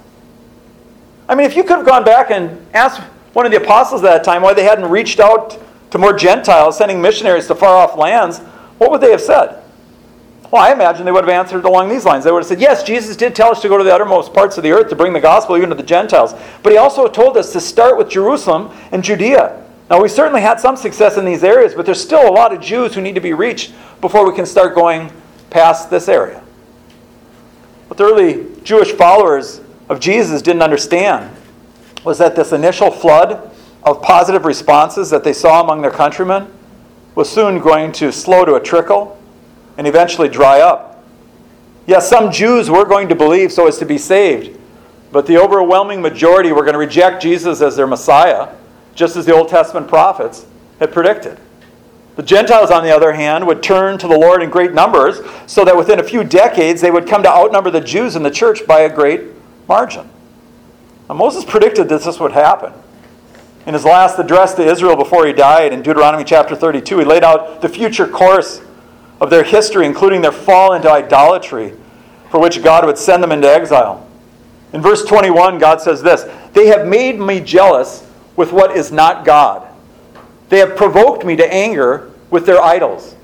I 1.28 1.34
mean, 1.34 1.44
if 1.44 1.54
you 1.54 1.64
could 1.64 1.76
have 1.76 1.86
gone 1.86 2.04
back 2.04 2.30
and 2.30 2.66
asked 2.72 3.02
one 3.34 3.44
of 3.44 3.52
the 3.52 3.62
apostles 3.62 4.02
at 4.04 4.10
that 4.10 4.24
time 4.24 4.40
why 4.40 4.54
they 4.54 4.64
hadn't 4.64 4.88
reached 4.88 5.20
out 5.20 5.58
to 5.90 5.98
more 5.98 6.14
Gentiles, 6.14 6.78
sending 6.78 7.02
missionaries 7.02 7.46
to 7.48 7.54
far 7.54 7.76
off 7.76 7.98
lands, 7.98 8.38
what 8.78 8.90
would 8.90 9.02
they 9.02 9.10
have 9.10 9.20
said? 9.20 9.62
Well, 10.50 10.62
I 10.62 10.72
imagine 10.72 11.04
they 11.04 11.12
would 11.12 11.24
have 11.24 11.28
answered 11.28 11.66
along 11.66 11.90
these 11.90 12.06
lines. 12.06 12.24
They 12.24 12.30
would 12.30 12.38
have 12.38 12.46
said, 12.46 12.60
Yes, 12.60 12.82
Jesus 12.82 13.16
did 13.16 13.34
tell 13.34 13.50
us 13.50 13.60
to 13.60 13.68
go 13.68 13.76
to 13.76 13.84
the 13.84 13.94
uttermost 13.94 14.32
parts 14.32 14.56
of 14.56 14.64
the 14.64 14.72
earth 14.72 14.88
to 14.88 14.96
bring 14.96 15.12
the 15.12 15.20
gospel 15.20 15.56
even 15.56 15.68
to 15.68 15.74
the 15.74 15.82
Gentiles. 15.82 16.34
But 16.62 16.72
he 16.72 16.78
also 16.78 17.06
told 17.06 17.36
us 17.36 17.52
to 17.52 17.60
start 17.60 17.98
with 17.98 18.08
Jerusalem 18.08 18.70
and 18.90 19.04
Judea. 19.04 19.62
Now, 19.90 20.02
we 20.02 20.08
certainly 20.08 20.40
had 20.40 20.58
some 20.58 20.76
success 20.76 21.16
in 21.18 21.24
these 21.24 21.44
areas, 21.44 21.74
but 21.74 21.84
there's 21.84 22.00
still 22.00 22.28
a 22.28 22.32
lot 22.32 22.52
of 22.52 22.60
Jews 22.60 22.94
who 22.94 23.00
need 23.02 23.14
to 23.14 23.20
be 23.20 23.32
reached 23.34 23.72
before 24.00 24.26
we 24.28 24.34
can 24.34 24.46
start 24.46 24.74
going 24.74 25.10
past 25.50 25.90
this 25.90 26.08
area. 26.08 26.42
What 27.88 27.98
the 27.98 28.04
early 28.04 28.46
Jewish 28.62 28.92
followers 28.92 29.60
of 29.88 30.00
Jesus 30.00 30.42
didn't 30.42 30.62
understand 30.62 31.34
was 32.04 32.18
that 32.18 32.36
this 32.36 32.52
initial 32.52 32.90
flood 32.90 33.50
of 33.82 34.02
positive 34.02 34.44
responses 34.44 35.10
that 35.10 35.24
they 35.24 35.32
saw 35.32 35.62
among 35.62 35.82
their 35.82 35.90
countrymen 35.90 36.50
was 37.14 37.30
soon 37.30 37.60
going 37.60 37.92
to 37.92 38.12
slow 38.12 38.44
to 38.44 38.54
a 38.54 38.60
trickle 38.60 39.17
and 39.78 39.86
eventually 39.86 40.28
dry 40.28 40.60
up. 40.60 41.02
Yes, 41.86 42.06
some 42.06 42.30
Jews 42.30 42.68
were 42.68 42.84
going 42.84 43.08
to 43.08 43.14
believe 43.14 43.50
so 43.50 43.66
as 43.66 43.78
to 43.78 43.86
be 43.86 43.96
saved, 43.96 44.58
But 45.10 45.26
the 45.26 45.38
overwhelming 45.38 46.02
majority 46.02 46.52
were 46.52 46.62
going 46.62 46.74
to 46.74 46.78
reject 46.78 47.22
Jesus 47.22 47.62
as 47.62 47.76
their 47.76 47.86
Messiah, 47.86 48.54
just 48.94 49.16
as 49.16 49.24
the 49.24 49.34
Old 49.34 49.48
Testament 49.48 49.88
prophets 49.88 50.44
had 50.80 50.92
predicted. 50.92 51.38
The 52.16 52.22
Gentiles, 52.22 52.70
on 52.70 52.82
the 52.82 52.94
other 52.94 53.12
hand, 53.12 53.46
would 53.46 53.62
turn 53.62 53.96
to 53.98 54.08
the 54.08 54.18
Lord 54.18 54.42
in 54.42 54.50
great 54.50 54.74
numbers, 54.74 55.20
so 55.46 55.64
that 55.64 55.76
within 55.76 55.98
a 55.98 56.02
few 56.02 56.24
decades 56.24 56.82
they 56.82 56.90
would 56.90 57.06
come 57.06 57.22
to 57.22 57.30
outnumber 57.30 57.70
the 57.70 57.80
Jews 57.80 58.16
in 58.16 58.22
the 58.22 58.30
church 58.30 58.66
by 58.66 58.80
a 58.80 58.94
great 58.94 59.22
margin. 59.66 60.10
Now, 61.08 61.14
Moses 61.14 61.44
predicted 61.44 61.88
that 61.88 62.02
this 62.02 62.20
would 62.20 62.32
happen. 62.32 62.74
In 63.66 63.72
his 63.72 63.84
last 63.84 64.18
address 64.18 64.52
to 64.54 64.66
Israel 64.66 64.96
before 64.96 65.26
he 65.26 65.32
died 65.32 65.72
in 65.72 65.80
Deuteronomy 65.80 66.24
chapter 66.24 66.54
32, 66.54 66.98
he 66.98 67.04
laid 67.04 67.24
out 67.24 67.62
the 67.62 67.68
future 67.68 68.06
course 68.06 68.60
of 69.20 69.30
their 69.30 69.44
history, 69.44 69.86
including 69.86 70.20
their 70.20 70.32
fall 70.32 70.74
into 70.74 70.90
idolatry, 70.90 71.74
for 72.30 72.40
which 72.40 72.62
God 72.62 72.84
would 72.84 72.98
send 72.98 73.22
them 73.22 73.32
into 73.32 73.48
exile. 73.48 74.06
In 74.72 74.82
verse 74.82 75.04
21, 75.04 75.58
God 75.58 75.80
says 75.80 76.02
this 76.02 76.24
They 76.52 76.66
have 76.66 76.86
made 76.86 77.18
me 77.18 77.40
jealous 77.40 78.06
with 78.36 78.52
what 78.52 78.76
is 78.76 78.92
not 78.92 79.24
God. 79.24 79.66
They 80.48 80.58
have 80.58 80.76
provoked 80.76 81.24
me 81.24 81.36
to 81.36 81.52
anger 81.52 82.10
with 82.30 82.46
their 82.46 82.60
idols. 82.60 83.14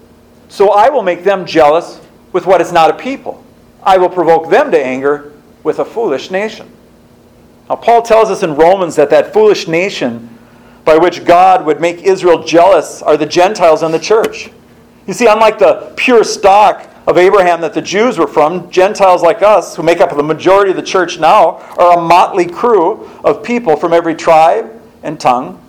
So 0.48 0.70
I 0.70 0.88
will 0.88 1.02
make 1.02 1.24
them 1.24 1.46
jealous 1.46 2.00
with 2.32 2.46
what 2.46 2.60
is 2.60 2.72
not 2.72 2.90
a 2.90 2.94
people. 2.94 3.44
I 3.82 3.98
will 3.98 4.08
provoke 4.08 4.50
them 4.50 4.70
to 4.72 4.82
anger 4.82 5.32
with 5.62 5.78
a 5.78 5.84
foolish 5.84 6.30
nation. 6.30 6.70
Now, 7.68 7.76
Paul 7.76 8.02
tells 8.02 8.30
us 8.30 8.42
in 8.42 8.56
Romans 8.56 8.96
that 8.96 9.10
that 9.10 9.32
foolish 9.32 9.68
nation 9.68 10.28
by 10.84 10.96
which 10.98 11.24
God 11.24 11.64
would 11.64 11.80
make 11.80 12.02
Israel 12.02 12.44
jealous 12.44 13.02
are 13.02 13.16
the 13.16 13.26
Gentiles 13.26 13.82
and 13.82 13.92
the 13.92 13.98
church. 13.98 14.50
You 15.06 15.12
see, 15.12 15.26
unlike 15.26 15.58
the 15.58 15.92
pure 15.96 16.24
stock 16.24 16.88
of 17.06 17.18
Abraham 17.18 17.60
that 17.60 17.74
the 17.74 17.82
Jews 17.82 18.18
were 18.18 18.26
from, 18.26 18.70
Gentiles 18.70 19.22
like 19.22 19.42
us, 19.42 19.76
who 19.76 19.82
make 19.82 20.00
up 20.00 20.16
the 20.16 20.22
majority 20.22 20.70
of 20.70 20.76
the 20.76 20.82
church 20.82 21.18
now, 21.18 21.58
are 21.78 21.98
a 21.98 22.00
motley 22.00 22.46
crew 22.46 23.06
of 23.22 23.42
people 23.42 23.76
from 23.76 23.92
every 23.92 24.14
tribe 24.14 24.70
and 25.02 25.20
tongue 25.20 25.60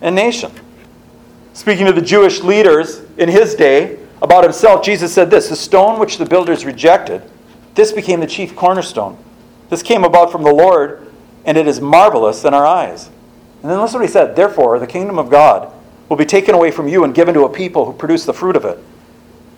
and 0.00 0.14
nation. 0.14 0.52
Speaking 1.52 1.86
to 1.86 1.92
the 1.92 2.02
Jewish 2.02 2.42
leaders 2.42 3.02
in 3.16 3.28
his 3.28 3.54
day 3.54 3.98
about 4.22 4.44
himself, 4.44 4.84
Jesus 4.84 5.12
said 5.12 5.30
this 5.30 5.48
The 5.48 5.56
stone 5.56 5.98
which 5.98 6.18
the 6.18 6.26
builders 6.26 6.64
rejected, 6.64 7.22
this 7.74 7.90
became 7.90 8.20
the 8.20 8.26
chief 8.26 8.54
cornerstone. 8.54 9.18
This 9.70 9.82
came 9.82 10.04
about 10.04 10.30
from 10.30 10.44
the 10.44 10.52
Lord, 10.52 11.12
and 11.44 11.58
it 11.58 11.66
is 11.66 11.80
marvelous 11.80 12.44
in 12.44 12.54
our 12.54 12.66
eyes. 12.66 13.08
And 13.62 13.70
then 13.70 13.80
listen 13.80 13.98
what 13.98 14.06
he 14.06 14.12
said 14.12 14.36
Therefore, 14.36 14.78
the 14.78 14.86
kingdom 14.86 15.18
of 15.18 15.30
God 15.30 15.72
will 16.08 16.16
be 16.16 16.24
taken 16.24 16.54
away 16.54 16.70
from 16.70 16.88
you 16.88 17.04
and 17.04 17.14
given 17.14 17.34
to 17.34 17.44
a 17.44 17.48
people 17.48 17.84
who 17.86 17.92
produce 17.92 18.24
the 18.24 18.34
fruit 18.34 18.56
of 18.56 18.64
it. 18.64 18.78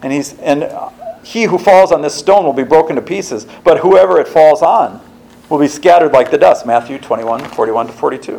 And, 0.03 0.13
he's, 0.13 0.39
and 0.39 0.65
uh, 0.65 0.91
he 1.23 1.45
who 1.45 1.59
falls 1.59 1.93
on 1.93 2.03
this 2.03 2.15
stone 2.15 2.45
will 2.45 2.53
be 2.53 2.63
broken 2.63 2.97
to 2.97 3.03
pieces, 3.03 3.47
but 3.65 3.79
whoever 3.79 4.21
it 4.21 4.29
falls 4.29 4.63
on 4.63 5.01
will 5.49 5.59
be 5.59 5.69
scattered 5.69 6.13
like 6.13 6.31
the 6.31 6.39
dust. 6.39 6.67
Matthew 6.67 6.99
21, 6.99 7.45
41 7.45 7.87
to 7.89 7.93
42. 7.93 8.33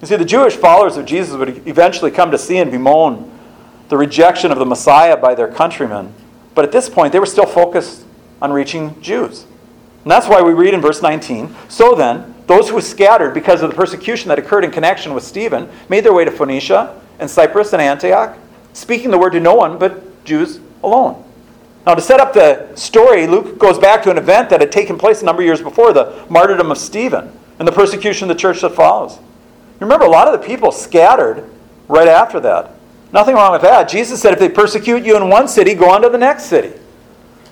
You 0.00 0.08
see, 0.08 0.16
the 0.16 0.24
Jewish 0.24 0.56
followers 0.56 0.96
of 0.96 1.06
Jesus 1.06 1.36
would 1.36 1.66
eventually 1.68 2.10
come 2.10 2.30
to 2.32 2.38
see 2.38 2.58
and 2.58 2.70
bemoan 2.70 3.30
the 3.88 3.96
rejection 3.96 4.50
of 4.50 4.58
the 4.58 4.66
Messiah 4.66 5.16
by 5.16 5.34
their 5.34 5.48
countrymen. 5.48 6.12
But 6.54 6.64
at 6.64 6.72
this 6.72 6.88
point, 6.88 7.12
they 7.12 7.20
were 7.20 7.26
still 7.26 7.46
focused 7.46 8.04
on 8.40 8.52
reaching 8.52 9.00
Jews. 9.00 9.46
And 10.02 10.10
that's 10.10 10.26
why 10.26 10.42
we 10.42 10.52
read 10.52 10.74
in 10.74 10.80
verse 10.80 11.02
19 11.02 11.54
So 11.68 11.94
then, 11.94 12.34
those 12.48 12.68
who 12.68 12.74
were 12.74 12.80
scattered 12.80 13.32
because 13.32 13.62
of 13.62 13.70
the 13.70 13.76
persecution 13.76 14.28
that 14.30 14.38
occurred 14.38 14.64
in 14.64 14.72
connection 14.72 15.14
with 15.14 15.22
Stephen 15.22 15.68
made 15.88 16.04
their 16.04 16.12
way 16.12 16.24
to 16.24 16.30
Phoenicia 16.30 17.00
and 17.22 17.30
Cyprus 17.30 17.72
and 17.72 17.80
Antioch, 17.80 18.36
speaking 18.74 19.10
the 19.10 19.16
word 19.16 19.30
to 19.30 19.40
no 19.40 19.54
one 19.54 19.78
but 19.78 20.24
Jews 20.24 20.60
alone. 20.82 21.24
Now, 21.86 21.94
to 21.94 22.02
set 22.02 22.20
up 22.20 22.32
the 22.32 22.74
story, 22.76 23.26
Luke 23.26 23.58
goes 23.58 23.78
back 23.78 24.02
to 24.04 24.10
an 24.10 24.18
event 24.18 24.50
that 24.50 24.60
had 24.60 24.70
taken 24.70 24.98
place 24.98 25.22
a 25.22 25.24
number 25.24 25.42
of 25.42 25.46
years 25.46 25.60
before 25.60 25.92
the 25.92 26.24
martyrdom 26.28 26.70
of 26.70 26.78
Stephen 26.78 27.32
and 27.58 27.66
the 27.66 27.72
persecution 27.72 28.30
of 28.30 28.36
the 28.36 28.40
church 28.40 28.60
that 28.60 28.74
follows. 28.74 29.18
Remember, 29.80 30.04
a 30.04 30.10
lot 30.10 30.28
of 30.28 30.38
the 30.38 30.46
people 30.46 30.70
scattered 30.70 31.48
right 31.88 32.06
after 32.06 32.38
that. 32.40 32.74
Nothing 33.12 33.34
wrong 33.34 33.52
with 33.52 33.62
that. 33.62 33.88
Jesus 33.88 34.22
said 34.22 34.32
if 34.32 34.38
they 34.38 34.48
persecute 34.48 35.04
you 35.04 35.16
in 35.16 35.28
one 35.28 35.48
city, 35.48 35.74
go 35.74 35.90
on 35.90 36.02
to 36.02 36.08
the 36.08 36.18
next 36.18 36.44
city. 36.44 36.72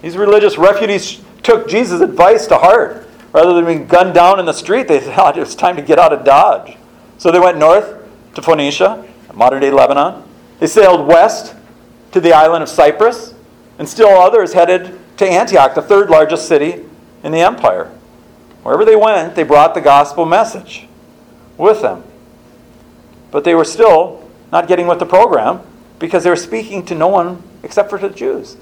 These 0.00 0.16
religious 0.16 0.56
refugees 0.56 1.20
took 1.42 1.68
Jesus' 1.68 2.00
advice 2.00 2.46
to 2.46 2.56
heart. 2.56 3.08
Rather 3.32 3.54
than 3.54 3.64
being 3.64 3.86
gunned 3.86 4.14
down 4.14 4.40
in 4.40 4.46
the 4.46 4.52
street, 4.52 4.88
they 4.88 5.00
thought 5.14 5.36
it 5.36 5.40
was 5.40 5.54
time 5.54 5.76
to 5.76 5.82
get 5.82 5.98
out 5.98 6.12
of 6.12 6.24
Dodge. 6.24 6.76
So 7.18 7.30
they 7.30 7.40
went 7.40 7.58
north 7.58 7.96
to 8.34 8.42
Phoenicia, 8.42 9.06
modern 9.40 9.62
day 9.62 9.70
Lebanon. 9.70 10.23
They 10.59 10.66
sailed 10.66 11.06
west 11.06 11.54
to 12.12 12.20
the 12.20 12.35
island 12.35 12.62
of 12.62 12.68
Cyprus 12.68 13.32
and 13.78 13.88
still 13.88 14.11
others 14.11 14.52
headed 14.52 14.99
to 15.16 15.26
Antioch, 15.26 15.75
the 15.75 15.80
third 15.80 16.11
largest 16.11 16.47
city 16.47 16.85
in 17.25 17.32
the 17.32 17.40
empire. 17.40 17.90
Wherever 18.62 18.85
they 18.85 18.97
went, 18.97 19.35
they 19.35 19.42
brought 19.42 19.73
the 19.73 19.80
gospel 19.80 20.26
message 20.26 20.87
with 21.56 21.80
them. 21.80 22.04
But 23.30 23.44
they 23.44 23.54
were 23.54 23.64
still 23.64 24.28
not 24.52 24.68
getting 24.68 24.87
with 24.87 24.99
the 24.99 25.06
program 25.06 25.61
because 25.99 26.23
they 26.23 26.30
were 26.30 26.37
speaking 26.37 26.85
to 26.87 26.94
no 26.94 27.09
one 27.09 27.42
except 27.62 27.88
for 27.88 27.99
the 27.99 28.11
Jews. 28.11 28.59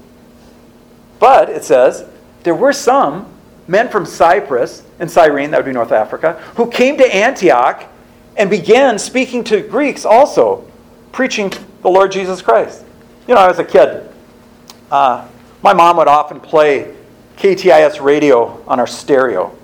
But 1.19 1.49
it 1.49 1.65
says 1.65 2.05
there 2.43 2.55
were 2.55 2.71
some 2.71 3.25
men 3.67 3.89
from 3.89 4.05
Cyprus 4.05 4.83
and 4.97 5.11
Cyrene, 5.11 5.51
that 5.51 5.57
would 5.57 5.65
be 5.65 5.73
North 5.73 5.91
Africa, 5.91 6.41
who 6.55 6.71
came 6.71 6.97
to 6.99 7.15
Antioch 7.15 7.83
and 8.37 8.49
began 8.49 8.97
speaking 8.97 9.43
to 9.43 9.61
Greeks 9.61 10.05
also, 10.05 10.68
preaching 11.11 11.51
the 11.81 11.89
Lord 11.89 12.11
Jesus 12.11 12.41
Christ. 12.41 12.85
You 13.27 13.35
know, 13.35 13.41
I 13.41 13.47
was 13.47 13.59
a 13.59 13.63
kid, 13.63 14.09
uh, 14.91 15.27
my 15.61 15.73
mom 15.73 15.97
would 15.97 16.07
often 16.07 16.39
play 16.39 16.95
KTIS 17.37 18.01
radio 18.01 18.63
on 18.67 18.79
our 18.79 18.87
stereo. 18.87 19.55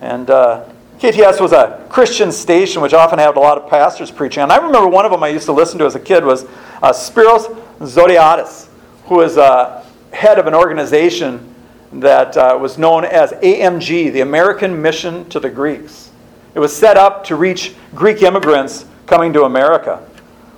And 0.00 0.28
uh, 0.28 0.68
KTIS 0.98 1.40
was 1.40 1.52
a 1.52 1.86
Christian 1.88 2.32
station 2.32 2.82
which 2.82 2.94
often 2.94 3.18
had 3.18 3.36
a 3.36 3.40
lot 3.40 3.58
of 3.58 3.68
pastors 3.68 4.10
preaching. 4.10 4.42
And 4.42 4.52
I 4.52 4.56
remember 4.56 4.88
one 4.88 5.04
of 5.04 5.10
them 5.10 5.22
I 5.22 5.28
used 5.28 5.46
to 5.46 5.52
listen 5.52 5.78
to 5.78 5.86
as 5.86 5.94
a 5.94 6.00
kid 6.00 6.24
was 6.24 6.44
uh, 6.82 6.92
Spiros 6.92 7.54
Zodhiates, 7.80 8.68
who 9.04 9.16
was 9.16 9.38
uh, 9.38 9.84
head 10.12 10.38
of 10.38 10.46
an 10.46 10.54
organization 10.54 11.54
that 11.92 12.36
uh, 12.36 12.58
was 12.60 12.78
known 12.78 13.04
as 13.04 13.32
AMG, 13.32 14.12
the 14.12 14.20
American 14.20 14.80
Mission 14.80 15.28
to 15.28 15.38
the 15.38 15.50
Greeks. 15.50 16.10
It 16.54 16.58
was 16.58 16.74
set 16.74 16.96
up 16.96 17.24
to 17.24 17.36
reach 17.36 17.74
Greek 17.94 18.22
immigrants 18.22 18.86
coming 19.06 19.32
to 19.34 19.44
America. 19.44 20.06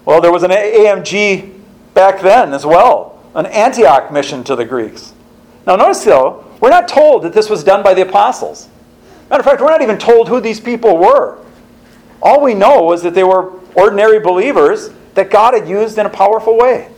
Well, 0.08 0.22
there 0.22 0.32
was 0.32 0.42
an 0.42 0.52
AMG 0.52 1.52
back 1.92 2.22
then 2.22 2.54
as 2.54 2.64
well 2.64 3.22
an 3.34 3.44
Antioch 3.44 4.10
mission 4.10 4.42
to 4.44 4.56
the 4.56 4.64
Greeks. 4.64 5.12
Now, 5.66 5.76
notice 5.76 6.02
though, 6.02 6.46
we're 6.62 6.70
not 6.70 6.88
told 6.88 7.24
that 7.24 7.34
this 7.34 7.50
was 7.50 7.62
done 7.62 7.82
by 7.82 7.92
the 7.92 8.08
apostles. 8.08 8.70
Matter 9.28 9.40
of 9.40 9.44
fact, 9.44 9.60
we're 9.60 9.68
not 9.68 9.82
even 9.82 9.98
told 9.98 10.26
who 10.26 10.40
these 10.40 10.60
people 10.60 10.96
were. 10.96 11.44
All 12.22 12.40
we 12.40 12.54
know 12.54 12.90
is 12.94 13.02
that 13.02 13.12
they 13.12 13.22
were 13.22 13.52
ordinary 13.74 14.18
believers 14.18 14.88
that 15.12 15.30
God 15.30 15.52
had 15.52 15.68
used 15.68 15.98
in 15.98 16.06
a 16.06 16.10
powerful 16.10 16.56
way. 16.56 16.90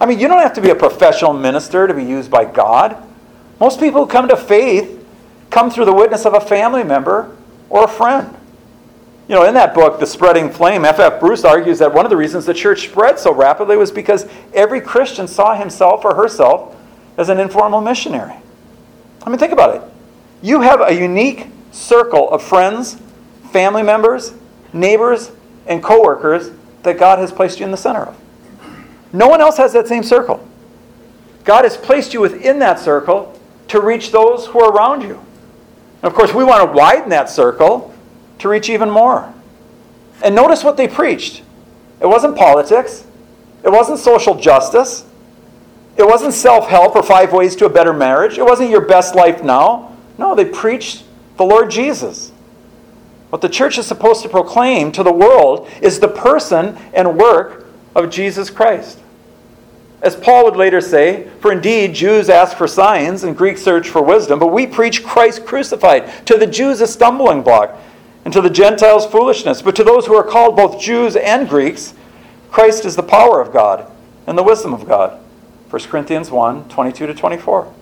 I 0.00 0.06
mean, 0.06 0.18
you 0.18 0.26
don't 0.26 0.40
have 0.40 0.54
to 0.54 0.62
be 0.62 0.70
a 0.70 0.74
professional 0.74 1.34
minister 1.34 1.86
to 1.86 1.92
be 1.92 2.02
used 2.02 2.30
by 2.30 2.46
God. 2.46 2.96
Most 3.60 3.78
people 3.78 4.06
who 4.06 4.10
come 4.10 4.26
to 4.26 4.38
faith 4.38 5.06
come 5.50 5.70
through 5.70 5.84
the 5.84 5.92
witness 5.92 6.24
of 6.24 6.32
a 6.32 6.40
family 6.40 6.82
member 6.82 7.36
or 7.68 7.84
a 7.84 7.88
friend. 7.88 8.37
You 9.28 9.34
know, 9.34 9.44
in 9.44 9.52
that 9.54 9.74
book, 9.74 10.00
The 10.00 10.06
Spreading 10.06 10.48
Flame, 10.48 10.86
F.F. 10.86 11.12
F. 11.12 11.20
Bruce 11.20 11.44
argues 11.44 11.78
that 11.80 11.92
one 11.92 12.06
of 12.06 12.10
the 12.10 12.16
reasons 12.16 12.46
the 12.46 12.54
church 12.54 12.88
spread 12.88 13.18
so 13.18 13.34
rapidly 13.34 13.76
was 13.76 13.92
because 13.92 14.26
every 14.54 14.80
Christian 14.80 15.28
saw 15.28 15.54
himself 15.54 16.02
or 16.06 16.14
herself 16.14 16.74
as 17.18 17.28
an 17.28 17.38
informal 17.38 17.82
missionary. 17.82 18.34
I 19.22 19.28
mean, 19.28 19.38
think 19.38 19.52
about 19.52 19.76
it. 19.76 19.82
You 20.40 20.62
have 20.62 20.80
a 20.80 20.94
unique 20.94 21.48
circle 21.72 22.30
of 22.30 22.42
friends, 22.42 22.96
family 23.52 23.82
members, 23.82 24.32
neighbors, 24.72 25.30
and 25.66 25.82
coworkers 25.82 26.50
that 26.82 26.98
God 26.98 27.18
has 27.18 27.30
placed 27.30 27.60
you 27.60 27.66
in 27.66 27.70
the 27.70 27.76
center 27.76 28.04
of. 28.04 28.16
No 29.12 29.28
one 29.28 29.42
else 29.42 29.58
has 29.58 29.74
that 29.74 29.88
same 29.88 30.04
circle. 30.04 30.46
God 31.44 31.64
has 31.64 31.76
placed 31.76 32.14
you 32.14 32.22
within 32.22 32.60
that 32.60 32.78
circle 32.78 33.38
to 33.68 33.80
reach 33.80 34.10
those 34.10 34.46
who 34.46 34.60
are 34.60 34.72
around 34.72 35.02
you. 35.02 35.16
And 36.02 36.04
of 36.04 36.14
course, 36.14 36.32
we 36.32 36.44
want 36.44 36.66
to 36.66 36.74
widen 36.74 37.10
that 37.10 37.28
circle 37.28 37.94
to 38.38 38.48
reach 38.48 38.68
even 38.68 38.90
more. 38.90 39.32
And 40.22 40.34
notice 40.34 40.64
what 40.64 40.76
they 40.76 40.88
preached 40.88 41.42
it 42.00 42.06
wasn't 42.06 42.36
politics, 42.36 43.04
it 43.64 43.70
wasn't 43.70 43.98
social 43.98 44.34
justice, 44.34 45.04
it 45.96 46.06
wasn't 46.06 46.32
self 46.32 46.68
help 46.68 46.94
or 46.94 47.02
five 47.02 47.32
ways 47.32 47.56
to 47.56 47.66
a 47.66 47.70
better 47.70 47.92
marriage, 47.92 48.38
it 48.38 48.44
wasn't 48.44 48.70
your 48.70 48.82
best 48.82 49.14
life 49.14 49.42
now. 49.42 49.96
No, 50.16 50.34
they 50.34 50.44
preached 50.44 51.04
the 51.36 51.44
Lord 51.44 51.70
Jesus. 51.70 52.32
What 53.30 53.42
the 53.42 53.48
church 53.48 53.78
is 53.78 53.86
supposed 53.86 54.22
to 54.22 54.28
proclaim 54.28 54.90
to 54.92 55.02
the 55.02 55.12
world 55.12 55.68
is 55.82 56.00
the 56.00 56.08
person 56.08 56.78
and 56.94 57.18
work 57.18 57.66
of 57.94 58.10
Jesus 58.10 58.48
Christ. 58.48 58.98
As 60.00 60.14
Paul 60.14 60.44
would 60.44 60.56
later 60.56 60.80
say, 60.80 61.28
for 61.40 61.52
indeed 61.52 61.94
Jews 61.94 62.30
ask 62.30 62.56
for 62.56 62.68
signs 62.68 63.24
and 63.24 63.36
Greeks 63.36 63.62
search 63.62 63.88
for 63.88 64.00
wisdom, 64.00 64.38
but 64.38 64.52
we 64.52 64.66
preach 64.66 65.04
Christ 65.04 65.44
crucified, 65.44 66.26
to 66.26 66.36
the 66.36 66.46
Jews 66.46 66.80
a 66.80 66.86
stumbling 66.86 67.42
block, 67.42 67.76
and 68.28 68.32
to 68.34 68.42
the 68.42 68.50
Gentiles 68.50 69.06
foolishness. 69.06 69.62
But 69.62 69.74
to 69.76 69.84
those 69.84 70.04
who 70.04 70.14
are 70.14 70.22
called 70.22 70.54
both 70.54 70.78
Jews 70.78 71.16
and 71.16 71.48
Greeks, 71.48 71.94
Christ 72.50 72.84
is 72.84 72.94
the 72.94 73.02
power 73.02 73.40
of 73.40 73.54
God 73.54 73.90
and 74.26 74.36
the 74.36 74.42
wisdom 74.42 74.74
of 74.74 74.86
God. 74.86 75.18
1 75.70 75.82
Corinthians 75.84 76.30
1 76.30 76.68
22 76.68 77.06
to 77.06 77.14
24. 77.14 77.72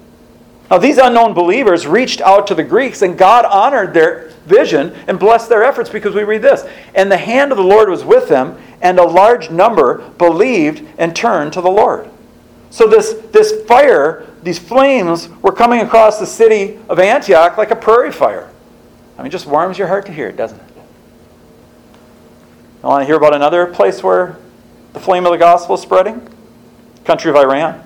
Now, 0.71 0.79
these 0.79 0.99
unknown 0.99 1.35
believers 1.35 1.89
reached 1.89 2.21
out 2.21 2.47
to 2.47 2.55
the 2.55 2.63
Greeks, 2.63 3.03
and 3.03 3.19
God 3.19 3.45
honored 3.45 3.93
their 3.93 4.29
vision 4.47 4.95
and 5.09 5.19
blessed 5.19 5.49
their 5.49 5.65
efforts 5.65 5.91
because 5.91 6.15
we 6.15 6.23
read 6.23 6.43
this. 6.43 6.65
And 6.95 7.11
the 7.11 7.17
hand 7.17 7.51
of 7.51 7.59
the 7.59 7.65
Lord 7.65 7.89
was 7.89 8.05
with 8.05 8.29
them, 8.29 8.57
and 8.81 9.01
a 9.01 9.05
large 9.05 9.51
number 9.51 10.09
believed 10.11 10.87
and 10.97 11.17
turned 11.17 11.55
to 11.55 11.61
the 11.61 11.69
Lord. 11.69 12.09
So, 12.71 12.87
this, 12.87 13.15
this 13.33 13.65
fire, 13.65 14.25
these 14.45 14.61
flames, 14.61 15.29
were 15.43 15.51
coming 15.51 15.81
across 15.81 16.21
the 16.21 16.27
city 16.27 16.79
of 16.89 17.01
Antioch 17.01 17.59
like 17.59 17.73
a 17.73 17.77
prairie 17.77 18.13
fire. 18.13 18.49
I 19.19 19.23
mean, 19.23 19.31
just 19.31 19.47
warms 19.47 19.79
your 19.79 19.89
heart 19.89 20.07
to 20.07 20.13
hear 20.13 20.29
it, 20.29 20.37
doesn't 20.37 20.59
it? 20.59 20.77
I 22.85 22.89
want 22.89 23.03
to 23.03 23.07
hear 23.07 23.17
about 23.17 23.35
another 23.35 23.67
place 23.67 24.03
where 24.03 24.37
the 24.93 25.01
flame 25.01 25.27
of 25.27 25.33
the 25.33 25.39
gospel 25.39 25.75
is 25.75 25.83
spreading? 25.83 26.29
Country 27.05 27.31
of 27.31 27.37
Iran. 27.37 27.83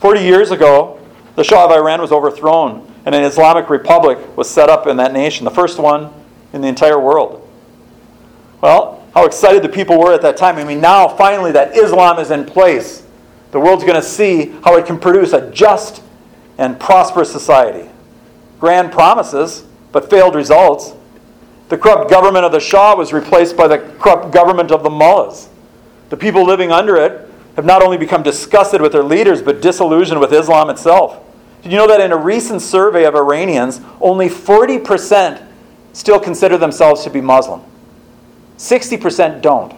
40 0.00 0.20
years 0.20 0.50
ago, 0.50 1.00
the 1.36 1.44
Shah 1.44 1.66
of 1.66 1.70
Iran 1.70 2.00
was 2.00 2.12
overthrown, 2.12 2.92
and 3.04 3.14
an 3.14 3.22
Islamic 3.22 3.70
republic 3.70 4.36
was 4.36 4.48
set 4.48 4.68
up 4.68 4.86
in 4.86 4.96
that 4.96 5.12
nation, 5.12 5.44
the 5.44 5.50
first 5.50 5.78
one 5.78 6.12
in 6.52 6.60
the 6.60 6.68
entire 6.68 6.98
world. 6.98 7.46
Well, 8.60 9.06
how 9.14 9.26
excited 9.26 9.62
the 9.62 9.68
people 9.68 9.98
were 9.98 10.12
at 10.12 10.22
that 10.22 10.36
time. 10.36 10.56
I 10.56 10.64
mean, 10.64 10.80
now 10.80 11.08
finally 11.08 11.52
that 11.52 11.76
Islam 11.76 12.18
is 12.18 12.30
in 12.30 12.44
place. 12.44 13.06
The 13.52 13.60
world's 13.60 13.84
going 13.84 13.94
to 13.94 14.02
see 14.02 14.46
how 14.64 14.76
it 14.76 14.86
can 14.86 14.98
produce 14.98 15.32
a 15.32 15.50
just 15.52 16.02
and 16.58 16.78
prosperous 16.80 17.30
society. 17.30 17.88
Grand 18.58 18.90
promises, 18.90 19.64
but 19.94 20.10
failed 20.10 20.34
results. 20.34 20.92
The 21.68 21.78
corrupt 21.78 22.10
government 22.10 22.44
of 22.44 22.50
the 22.50 22.58
Shah 22.58 22.96
was 22.96 23.12
replaced 23.12 23.56
by 23.56 23.68
the 23.68 23.78
corrupt 23.78 24.34
government 24.34 24.72
of 24.72 24.82
the 24.82 24.90
mullahs. 24.90 25.48
The 26.10 26.16
people 26.16 26.44
living 26.44 26.72
under 26.72 26.96
it 26.96 27.30
have 27.54 27.64
not 27.64 27.80
only 27.80 27.96
become 27.96 28.24
disgusted 28.24 28.82
with 28.82 28.90
their 28.90 29.04
leaders, 29.04 29.40
but 29.40 29.62
disillusioned 29.62 30.20
with 30.20 30.32
Islam 30.32 30.68
itself. 30.68 31.22
Did 31.62 31.70
you 31.70 31.78
know 31.78 31.86
that 31.86 32.00
in 32.00 32.10
a 32.10 32.16
recent 32.16 32.60
survey 32.60 33.04
of 33.04 33.14
Iranians, 33.14 33.80
only 34.00 34.28
40% 34.28 35.46
still 35.92 36.18
consider 36.18 36.58
themselves 36.58 37.04
to 37.04 37.10
be 37.10 37.20
Muslim? 37.20 37.62
60% 38.58 39.42
don't. 39.42 39.74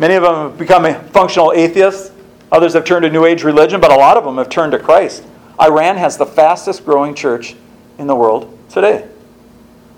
Many 0.00 0.14
of 0.14 0.24
them 0.24 0.50
have 0.50 0.58
become 0.58 0.84
functional 1.10 1.52
atheists. 1.52 2.10
Others 2.50 2.72
have 2.72 2.84
turned 2.84 3.04
to 3.04 3.10
New 3.10 3.24
Age 3.24 3.44
religion, 3.44 3.80
but 3.80 3.92
a 3.92 3.96
lot 3.96 4.16
of 4.16 4.24
them 4.24 4.38
have 4.38 4.48
turned 4.48 4.72
to 4.72 4.80
Christ. 4.80 5.24
Iran 5.60 5.96
has 5.96 6.16
the 6.16 6.26
fastest 6.26 6.84
growing 6.84 7.14
church 7.14 7.54
in 7.98 8.06
the 8.06 8.14
world 8.14 8.56
today. 8.68 9.08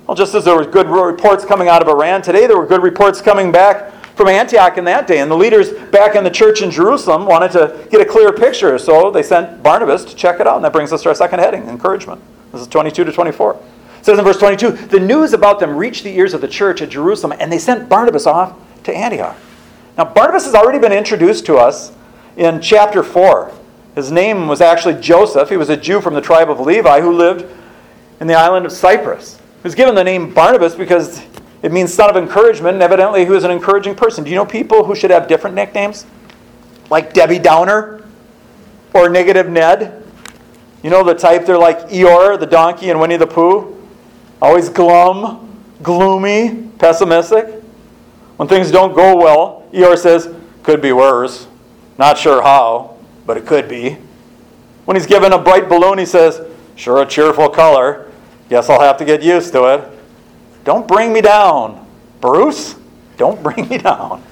Well, 0.07 0.17
just 0.17 0.35
as 0.35 0.45
there 0.45 0.55
were 0.55 0.65
good 0.65 0.89
reports 0.89 1.45
coming 1.45 1.69
out 1.69 1.83
of 1.83 1.89
Iran 1.89 2.23
today, 2.23 2.47
there 2.47 2.57
were 2.57 2.67
good 2.67 2.83
reports 2.83 3.21
coming 3.21 3.51
back 3.51 3.93
from 4.15 4.29
Antioch 4.29 4.79
in 4.79 4.85
that 4.85 5.07
day. 5.07 5.19
And 5.19 5.31
the 5.31 5.37
leaders 5.37 5.73
back 5.91 6.15
in 6.15 6.25
the 6.25 6.31
church 6.31 6.63
in 6.63 6.71
Jerusalem 6.71 7.27
wanted 7.27 7.51
to 7.53 7.87
get 7.91 8.01
a 8.01 8.05
clear 8.05 8.33
picture, 8.33 8.79
so 8.79 9.11
they 9.11 9.23
sent 9.23 9.63
Barnabas 9.63 10.05
to 10.05 10.15
check 10.15 10.41
it 10.41 10.47
out. 10.47 10.57
And 10.57 10.65
that 10.65 10.73
brings 10.73 10.93
us 10.93 11.03
to 11.03 11.09
our 11.09 11.15
second 11.15 11.41
heading 11.41 11.69
encouragement. 11.69 12.23
This 12.53 12.61
is 12.61 12.69
22 12.69 13.05
to 13.05 13.13
24. 13.13 13.55
It 13.99 14.05
says 14.05 14.19
in 14.19 14.25
verse 14.25 14.39
22 14.39 14.71
the 14.71 15.01
news 15.01 15.33
about 15.33 15.59
them 15.59 15.77
reached 15.77 16.05
the 16.05 16.17
ears 16.17 16.33
of 16.35 16.41
the 16.41 16.49
church 16.49 16.81
at 16.81 16.89
Jerusalem, 16.89 17.37
and 17.41 17.53
they 17.53 17.59
sent 17.59 17.89
Barnabas 17.89 18.27
off 18.27 18.57
to 18.85 18.97
Antioch. 18.97 19.37
Now, 19.99 20.05
Barnabas 20.05 20.45
has 20.45 20.55
already 20.55 20.79
been 20.79 20.93
introduced 20.93 21.47
to 21.47 21.57
us 21.57 21.93
in 22.37 22.61
chapter 22.61 23.03
4. 23.03 23.53
His 23.95 24.13
name 24.13 24.47
was 24.47 24.61
actually 24.61 25.01
Joseph. 25.01 25.49
He 25.49 25.57
was 25.57 25.71
a 25.71 25.77
Jew 25.77 26.01
from 26.01 26.15
the 26.15 26.21
tribe 26.21 26.51
of 26.51 26.61
Levi 26.61 27.01
who 27.01 27.13
lived 27.13 27.47
in 28.21 28.27
the 28.27 28.35
island 28.35 28.67
of 28.67 28.73
Cyprus. 28.73 29.37
He 29.37 29.63
was 29.63 29.75
given 29.75 29.95
the 29.95 30.05
name 30.05 30.33
Barnabas 30.33 30.75
because 30.75 31.23
it 31.63 31.73
means 31.73 31.93
son 31.93 32.11
of 32.11 32.17
encouragement, 32.17 32.75
and 32.75 32.83
evidently 32.83 33.25
he 33.25 33.31
was 33.31 33.45
an 33.45 33.51
encouraging 33.51 33.95
person. 33.95 34.25
Do 34.25 34.31
you 34.31 34.37
know 34.37 34.47
people 34.47 34.85
who 34.85 34.95
should 34.95 35.11
have 35.11 35.27
different 35.27 35.57
nicknames? 35.57 36.07
Like 36.91 37.13
Debbie 37.13 37.39
Downer 37.39 38.05
or 38.95 39.09
Negative 39.09 39.49
Ned? 39.49 40.03
You 40.83 40.91
know 40.91 41.03
the 41.03 41.15
type, 41.15 41.47
they're 41.47 41.59
like 41.59 41.89
Eeyore, 41.89 42.39
the 42.39 42.47
donkey, 42.47 42.91
and 42.91 43.01
Winnie 43.01 43.17
the 43.17 43.27
Pooh? 43.27 43.77
Always 44.41 44.69
glum, 44.69 45.63
gloomy, 45.83 46.71
pessimistic. 46.79 47.63
When 48.37 48.49
things 48.49 48.71
don't 48.71 48.95
go 48.95 49.17
well, 49.17 49.67
Eeyore 49.73 49.99
says, 49.99 50.33
could 50.63 50.81
be 50.81 50.93
worse. 50.93 51.49
Not 51.99 52.19
sure 52.19 52.43
how, 52.43 52.97
but 53.25 53.37
it 53.37 53.47
could 53.47 53.69
be. 53.69 53.99
When 54.85 54.97
he's 54.97 55.07
given 55.07 55.33
a 55.33 55.39
bright 55.39 55.69
balloon, 55.69 55.99
he 55.99 56.07
says, 56.07 56.41
sure 56.77 57.03
a 57.03 57.07
cheerful 57.07 57.49
color. 57.49 58.06
Guess 58.49 58.71
I'll 58.71 58.81
have 58.81 58.97
to 58.99 59.05
get 59.05 59.23
used 59.23 59.53
to 59.53 59.65
it. 59.75 59.91
Don't 60.65 60.87
bring 60.87 61.13
me 61.13 61.21
down. 61.21 61.87
Bruce, 62.21 62.77
don't 63.17 63.43
bring 63.43 63.69
me 63.69 63.79
down. 63.79 64.23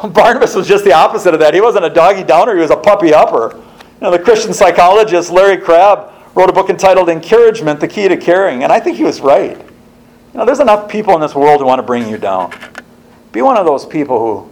Barnabas 0.12 0.54
was 0.54 0.66
just 0.66 0.84
the 0.84 0.92
opposite 0.92 1.34
of 1.34 1.40
that. 1.40 1.54
He 1.54 1.60
wasn't 1.60 1.84
a 1.84 1.90
doggy 1.90 2.24
downer, 2.24 2.54
he 2.54 2.60
was 2.60 2.70
a 2.70 2.76
puppy 2.76 3.14
upper. 3.14 3.56
You 3.56 4.00
know, 4.00 4.10
the 4.10 4.18
Christian 4.18 4.52
psychologist 4.52 5.30
Larry 5.30 5.56
Crabb 5.56 6.12
wrote 6.34 6.50
a 6.50 6.52
book 6.52 6.68
entitled 6.68 7.08
Encouragement, 7.08 7.80
the 7.80 7.88
Key 7.88 8.08
to 8.08 8.16
Caring, 8.16 8.64
and 8.64 8.72
I 8.72 8.80
think 8.80 8.96
he 8.96 9.04
was 9.04 9.20
right. 9.20 9.56
You 9.56 10.38
know, 10.38 10.44
there's 10.44 10.60
enough 10.60 10.88
people 10.88 11.14
in 11.14 11.20
this 11.20 11.34
world 11.34 11.60
who 11.60 11.66
want 11.66 11.78
to 11.78 11.84
bring 11.84 12.08
you 12.08 12.18
down. 12.18 12.52
Be 13.30 13.40
one 13.40 13.56
of 13.56 13.64
those 13.64 13.86
people 13.86 14.18
who 14.18 14.50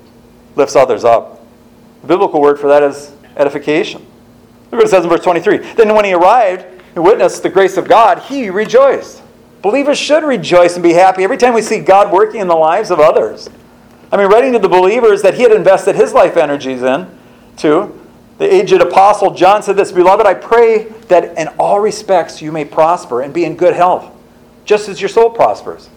lifts 0.55 0.77
others 0.77 1.05
up. 1.05 1.45
The 2.03 2.07
biblical 2.07 2.41
word 2.41 2.59
for 2.59 2.69
that 2.69 2.83
is 2.83 3.13
edification. 3.37 4.01
Look 4.71 4.73
what 4.73 4.85
it 4.85 4.89
says 4.91 5.05
in 5.05 5.11
verse 5.11 5.25
23. 5.25 5.59
Then 5.75 5.95
when 5.95 6.05
he 6.05 6.15
arrived 6.15 6.82
witnessed 7.01 7.43
the 7.43 7.49
grace 7.49 7.77
of 7.77 7.89
God, 7.89 8.21
he 8.21 8.51
rejoiced. 8.51 9.23
Believers 9.63 9.99
should 9.99 10.25
rejoice 10.25 10.75
and 10.75 10.83
be 10.83 10.93
happy 10.93 11.23
every 11.25 11.37
time 11.37 11.55
we 11.55 11.63
see 11.63 11.79
God 11.79 12.13
working 12.13 12.41
in 12.41 12.49
the 12.49 12.55
lives 12.55 12.91
of 12.91 13.01
others. 13.01 13.49
I 14.11 14.17
mean, 14.17 14.29
writing 14.29 14.53
to 14.53 14.59
the 14.59 14.69
believers 14.69 15.23
that 15.23 15.35
he 15.35 15.43
had 15.43 15.53
invested 15.53 15.95
his 15.95 16.13
life 16.13 16.37
energies 16.37 16.83
in, 16.83 17.07
to 17.59 17.99
the 18.39 18.53
aged 18.53 18.81
apostle 18.81 19.33
John 19.33 19.63
said 19.63 19.77
this 19.77 19.93
Beloved, 19.93 20.27
I 20.27 20.35
pray 20.35 20.85
that 21.09 21.39
in 21.39 21.49
all 21.59 21.81
respects 21.81 22.43
you 22.43 22.51
may 22.51 22.65
prosper 22.65 23.23
and 23.23 23.33
be 23.33 23.45
in 23.45 23.57
good 23.57 23.75
health, 23.75 24.13
just 24.65 24.89
as 24.89 25.01
your 25.01 25.09
soul 25.09 25.31
prospers. 25.31 25.89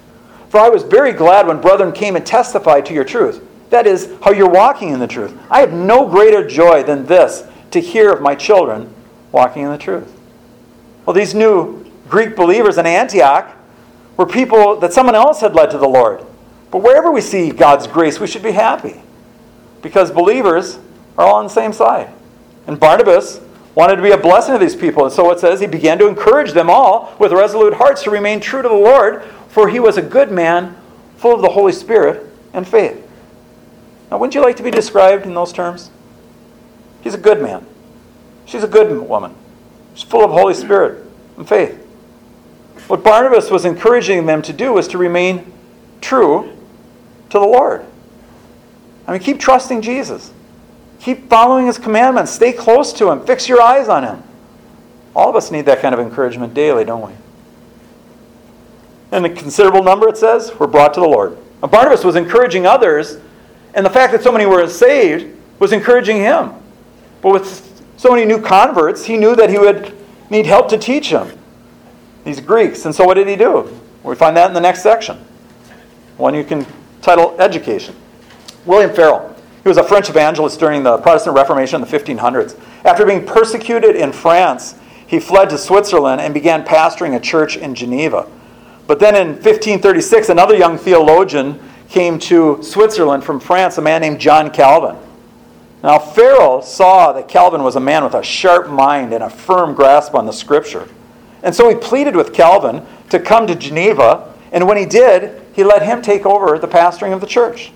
For 0.49 0.59
I 0.59 0.69
was 0.69 0.83
very 0.83 1.11
glad 1.11 1.47
when 1.47 1.59
brethren 1.59 1.91
came 1.91 2.15
and 2.15 2.25
testified 2.25 2.85
to 2.85 2.93
your 2.93 3.03
truth. 3.03 3.43
That 3.71 3.87
is, 3.87 4.13
how 4.23 4.31
you're 4.31 4.49
walking 4.49 4.89
in 4.89 4.99
the 4.99 5.07
truth. 5.07 5.37
I 5.49 5.59
have 5.59 5.73
no 5.73 6.07
greater 6.07 6.47
joy 6.47 6.83
than 6.83 7.05
this 7.05 7.43
to 7.71 7.81
hear 7.81 8.13
of 8.13 8.21
my 8.21 8.35
children 8.35 8.93
walking 9.31 9.63
in 9.63 9.71
the 9.71 9.77
truth. 9.77 10.14
Well, 11.05 11.13
these 11.13 11.35
new 11.35 11.85
Greek 12.07 12.35
believers 12.35 12.77
in 12.77 12.85
Antioch 12.85 13.55
were 14.17 14.25
people 14.25 14.77
that 14.79 14.93
someone 14.93 15.15
else 15.15 15.41
had 15.41 15.53
led 15.53 15.71
to 15.71 15.77
the 15.77 15.87
Lord. 15.87 16.25
But 16.71 16.79
wherever 16.79 17.11
we 17.11 17.21
see 17.21 17.51
God's 17.51 17.87
grace, 17.87 18.19
we 18.19 18.27
should 18.27 18.43
be 18.43 18.51
happy 18.51 19.01
because 19.81 20.11
believers 20.11 20.79
are 21.17 21.25
all 21.25 21.35
on 21.35 21.45
the 21.45 21.49
same 21.49 21.73
side. 21.73 22.11
And 22.67 22.79
Barnabas 22.79 23.39
wanted 23.75 23.97
to 23.97 24.01
be 24.01 24.11
a 24.11 24.17
blessing 24.17 24.53
to 24.53 24.59
these 24.59 24.75
people. 24.75 25.05
And 25.05 25.13
so 25.13 25.29
it 25.31 25.39
says 25.39 25.59
he 25.59 25.67
began 25.67 25.97
to 25.99 26.07
encourage 26.07 26.53
them 26.53 26.69
all 26.69 27.15
with 27.19 27.31
resolute 27.31 27.75
hearts 27.75 28.03
to 28.03 28.09
remain 28.09 28.39
true 28.39 28.61
to 28.61 28.67
the 28.67 28.73
Lord, 28.73 29.23
for 29.49 29.69
he 29.69 29.79
was 29.79 29.97
a 29.97 30.01
good 30.01 30.31
man, 30.31 30.75
full 31.17 31.35
of 31.35 31.41
the 31.41 31.49
Holy 31.49 31.71
Spirit 31.71 32.27
and 32.53 32.67
faith. 32.67 33.01
Now, 34.09 34.17
wouldn't 34.17 34.35
you 34.35 34.41
like 34.41 34.55
to 34.57 34.63
be 34.63 34.71
described 34.71 35.25
in 35.25 35.33
those 35.33 35.51
terms? 35.51 35.91
He's 37.01 37.13
a 37.13 37.19
good 37.19 37.41
man. 37.41 37.65
She's 38.45 38.63
a 38.63 38.67
good 38.67 39.07
woman. 39.07 39.35
She's 39.95 40.03
full 40.03 40.23
of 40.23 40.31
Holy 40.31 40.53
Spirit 40.53 41.05
and 41.37 41.47
faith. 41.47 41.81
What 42.87 43.03
Barnabas 43.03 43.49
was 43.49 43.65
encouraging 43.65 44.25
them 44.25 44.41
to 44.43 44.53
do 44.53 44.71
was 44.73 44.87
to 44.89 44.97
remain 44.97 45.51
true 46.01 46.55
to 47.29 47.39
the 47.39 47.45
Lord. 47.45 47.83
I 49.07 49.13
mean, 49.13 49.21
keep 49.21 49.39
trusting 49.39 49.81
Jesus. 49.81 50.31
Keep 50.99 51.29
following 51.29 51.65
his 51.65 51.77
commandments. 51.77 52.31
Stay 52.31 52.51
close 52.51 52.93
to 52.93 53.09
him. 53.09 53.25
Fix 53.25 53.47
your 53.47 53.61
eyes 53.61 53.87
on 53.89 54.03
him. 54.03 54.23
All 55.15 55.29
of 55.29 55.35
us 55.35 55.49
need 55.49 55.65
that 55.65 55.81
kind 55.81 55.93
of 55.93 55.99
encouragement 55.99 56.53
daily, 56.53 56.83
don't 56.83 57.07
we? 57.07 57.13
And 59.11 59.25
a 59.25 59.29
considerable 59.29 59.83
number, 59.83 60.09
it 60.09 60.17
says, 60.17 60.53
were 60.59 60.67
brought 60.67 60.93
to 60.95 60.99
the 60.99 61.07
Lord. 61.07 61.37
Now, 61.61 61.69
Barnabas 61.69 62.03
was 62.03 62.15
encouraging 62.15 62.65
others, 62.65 63.17
and 63.73 63.85
the 63.85 63.89
fact 63.89 64.11
that 64.11 64.23
so 64.23 64.31
many 64.31 64.45
were 64.45 64.67
saved 64.67 65.37
was 65.59 65.71
encouraging 65.71 66.17
him. 66.17 66.51
But 67.21 67.31
with 67.31 67.74
so 68.05 68.11
many 68.11 68.23
new 68.23 68.39
converts, 68.39 69.03
he 69.03 69.17
knew 69.17 69.35
that 69.35 69.49
he 69.49 69.57
would 69.57 69.91
need 70.29 70.45
help 70.45 70.69
to 70.69 70.77
teach 70.77 71.09
them 71.09 71.35
these 72.23 72.39
Greeks. 72.39 72.85
And 72.85 72.93
so 72.93 73.03
what 73.03 73.15
did 73.15 73.27
he 73.27 73.35
do? 73.35 73.67
We 74.03 74.13
find 74.13 74.37
that 74.37 74.47
in 74.47 74.53
the 74.53 74.61
next 74.61 74.83
section. 74.83 75.17
One 76.17 76.35
you 76.35 76.43
can 76.43 76.67
title 77.01 77.35
Education. 77.41 77.95
William 78.63 78.93
Farel. 78.93 79.35
He 79.63 79.69
was 79.69 79.77
a 79.77 79.83
French 79.83 80.07
evangelist 80.07 80.59
during 80.59 80.83
the 80.83 80.99
Protestant 80.99 81.35
Reformation 81.35 81.81
in 81.81 81.89
the 81.89 81.97
1500s. 81.97 82.59
After 82.83 83.07
being 83.07 83.25
persecuted 83.25 83.95
in 83.95 84.11
France, 84.11 84.75
he 85.07 85.19
fled 85.19 85.49
to 85.49 85.57
Switzerland 85.57 86.21
and 86.21 86.31
began 86.31 86.63
pastoring 86.63 87.15
a 87.15 87.19
church 87.19 87.57
in 87.57 87.73
Geneva. 87.73 88.27
But 88.85 88.99
then 88.99 89.15
in 89.15 89.29
1536, 89.29 90.29
another 90.29 90.55
young 90.55 90.77
theologian 90.77 91.59
came 91.89 92.19
to 92.19 92.61
Switzerland 92.61 93.23
from 93.23 93.39
France, 93.39 93.79
a 93.79 93.81
man 93.81 94.01
named 94.01 94.19
John 94.19 94.51
Calvin. 94.51 94.95
Now, 95.85 95.99
Farel 95.99 96.63
saw 96.63 97.11
that 97.11 97.27
Calvin 97.27 97.61
was 97.61 97.75
a 97.75 97.79
man 97.79 98.03
with 98.03 98.15
a 98.15 98.23
sharp 98.23 98.67
mind 98.69 99.13
and 99.13 99.23
a 99.23 99.29
firm 99.29 99.75
grasp 99.75 100.15
on 100.15 100.25
the 100.25 100.33
scripture. 100.33 100.89
And 101.43 101.53
so 101.53 101.69
he 101.69 101.75
pleaded 101.75 102.15
with 102.15 102.33
Calvin 102.33 102.83
to 103.11 103.19
come 103.19 103.45
to 103.45 103.53
Geneva, 103.53 104.33
and 104.51 104.67
when 104.67 104.77
he 104.77 104.87
did, 104.87 105.43
he 105.53 105.63
let 105.63 105.83
him 105.83 106.01
take 106.01 106.25
over 106.25 106.57
the 106.57 106.67
pastoring 106.67 107.13
of 107.13 107.21
the 107.21 107.27
church. 107.27 107.71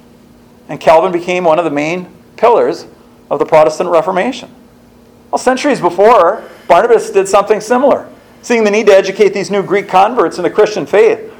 And 0.69 0.79
Calvin 0.79 1.11
became 1.11 1.43
one 1.43 1.59
of 1.59 1.65
the 1.65 1.71
main 1.71 2.11
pillars 2.35 2.87
of 3.29 3.37
the 3.37 3.45
Protestant 3.45 3.91
Reformation. 3.91 4.49
Well, 5.29 5.37
centuries 5.37 5.79
before, 5.79 6.43
Barnabas 6.67 7.11
did 7.11 7.27
something 7.27 7.61
similar. 7.61 8.09
Seeing 8.41 8.63
the 8.63 8.71
need 8.71 8.87
to 8.87 8.93
educate 8.93 9.35
these 9.35 9.51
new 9.51 9.61
Greek 9.61 9.87
converts 9.87 10.37
in 10.37 10.43
the 10.43 10.49
Christian 10.49 10.87
faith, 10.87 11.31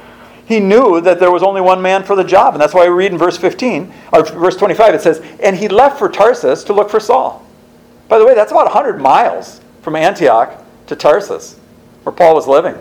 he 0.50 0.58
knew 0.58 1.00
that 1.00 1.20
there 1.20 1.30
was 1.30 1.44
only 1.44 1.60
one 1.60 1.80
man 1.80 2.02
for 2.02 2.16
the 2.16 2.24
job. 2.24 2.54
And 2.54 2.60
that's 2.60 2.74
why 2.74 2.88
we 2.88 2.92
read 2.92 3.12
in 3.12 3.18
verse 3.18 3.38
15, 3.38 3.92
or 4.12 4.24
verse 4.24 4.56
25, 4.56 4.94
it 4.96 5.00
says, 5.00 5.22
And 5.40 5.56
he 5.56 5.68
left 5.68 5.96
for 5.96 6.08
Tarsus 6.08 6.64
to 6.64 6.72
look 6.72 6.90
for 6.90 6.98
Saul. 6.98 7.46
By 8.08 8.18
the 8.18 8.26
way, 8.26 8.34
that's 8.34 8.50
about 8.50 8.64
100 8.64 9.00
miles 9.00 9.60
from 9.82 9.94
Antioch 9.94 10.60
to 10.88 10.96
Tarsus, 10.96 11.60
where 12.02 12.12
Paul 12.12 12.34
was 12.34 12.48
living. 12.48 12.74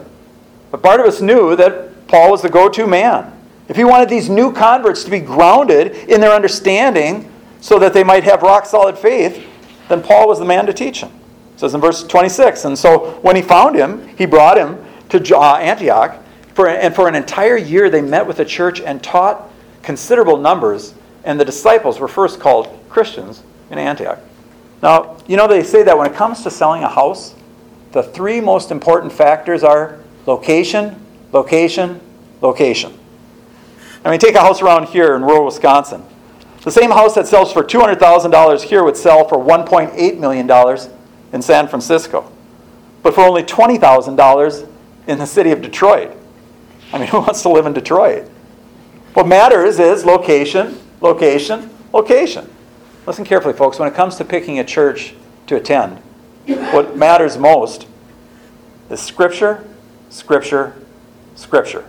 But 0.71 0.82
Barnabas 0.82 1.21
knew 1.21 1.55
that 1.58 2.08
Paul 2.08 2.32
was 2.32 2.41
the 2.41 2.49
go 2.49 2.69
to 2.69 2.88
man. 2.88 3.32
If 3.67 3.75
he 3.75 3.84
wanted 3.84 4.10
these 4.10 4.32
new 4.32 4.51
converts 4.51 5.03
to 5.03 5.12
be 5.12 5.19
grounded 5.19 5.93
in 6.10 6.21
their 6.21 6.34
understanding 6.34 7.32
so 7.62 7.77
that 7.77 7.93
they 7.93 8.03
might 8.03 8.23
have 8.23 8.41
rock 8.41 8.65
solid 8.65 8.97
faith, 8.97 9.45
then 9.89 10.01
Paul 10.01 10.27
was 10.27 10.39
the 10.39 10.45
man 10.45 10.65
to 10.65 10.73
teach 10.73 11.01
them. 11.01 11.12
It 11.53 11.60
says 11.60 11.75
in 11.75 11.82
verse 11.82 12.03
26. 12.03 12.65
And 12.65 12.79
so 12.79 13.19
when 13.21 13.36
he 13.36 13.43
found 13.43 13.75
him, 13.75 14.08
he 14.17 14.25
brought 14.25 14.58
him 14.58 14.84
to 15.10 15.38
Antioch. 15.38 16.19
For, 16.60 16.67
and 16.67 16.93
for 16.93 17.08
an 17.08 17.15
entire 17.15 17.56
year, 17.56 17.89
they 17.89 18.02
met 18.02 18.28
with 18.28 18.36
the 18.36 18.43
church 18.43 18.82
and 18.82 19.02
taught 19.02 19.50
considerable 19.82 20.36
numbers. 20.36 20.93
And 21.24 21.39
the 21.39 21.45
disciples 21.45 22.02
were 22.02 22.10
first 22.10 22.41
called 22.41 22.67
Christians 22.89 23.43
in 23.72 23.78
Antioch. 23.78 24.19
Now, 24.84 25.15
you 25.26 25.38
know, 25.38 25.48
they 25.48 25.63
say 25.63 25.84
that 25.84 25.98
when 25.98 26.12
it 26.12 26.17
comes 26.17 26.43
to 26.43 26.52
selling 26.52 26.84
a 26.84 26.89
house, 26.89 27.34
the 27.93 28.04
three 28.04 28.41
most 28.41 28.72
important 28.72 29.13
factors 29.13 29.63
are 29.63 30.00
location, 30.26 31.02
location, 31.32 32.02
location. 32.41 32.93
I 34.04 34.10
mean, 34.10 34.19
take 34.19 34.36
a 34.36 34.41
house 34.41 34.62
around 34.62 34.89
here 34.89 35.15
in 35.15 35.22
rural 35.22 35.45
Wisconsin. 35.45 36.04
The 36.63 36.72
same 36.72 36.91
house 36.91 37.15
that 37.15 37.26
sells 37.26 37.54
for 37.54 37.63
$200,000 37.63 38.63
here 38.63 38.84
would 38.84 38.98
sell 38.98 39.26
for 39.30 39.38
$1.8 39.38 40.19
million 40.19 40.78
in 41.32 41.41
San 41.41 41.69
Francisco, 41.69 42.30
but 43.02 43.15
for 43.15 43.22
only 43.22 43.43
$20,000 43.43 44.69
in 45.08 45.19
the 45.19 45.26
city 45.26 45.52
of 45.52 45.62
Detroit. 45.62 46.17
I 46.93 46.99
mean, 46.99 47.08
who 47.10 47.19
wants 47.19 47.41
to 47.43 47.49
live 47.49 47.65
in 47.65 47.73
Detroit? 47.73 48.30
What 49.13 49.28
matters 49.28 49.80
is 49.80 50.06
location, 50.06 50.80
location, 51.02 51.69
location. 51.93 52.49
Listen 53.06 53.25
carefully, 53.25 53.54
folks. 53.54 53.80
When 53.80 53.88
it 53.88 53.95
comes 53.95 54.15
to 54.17 54.25
picking 54.25 54.60
a 54.60 54.63
church 54.63 55.15
to 55.47 55.56
attend, 55.56 55.97
what 56.71 56.95
matters 56.95 57.38
most 57.38 57.88
is 58.89 58.99
Scripture, 58.99 59.67
Scripture, 60.10 60.75
Scripture. 61.36 61.86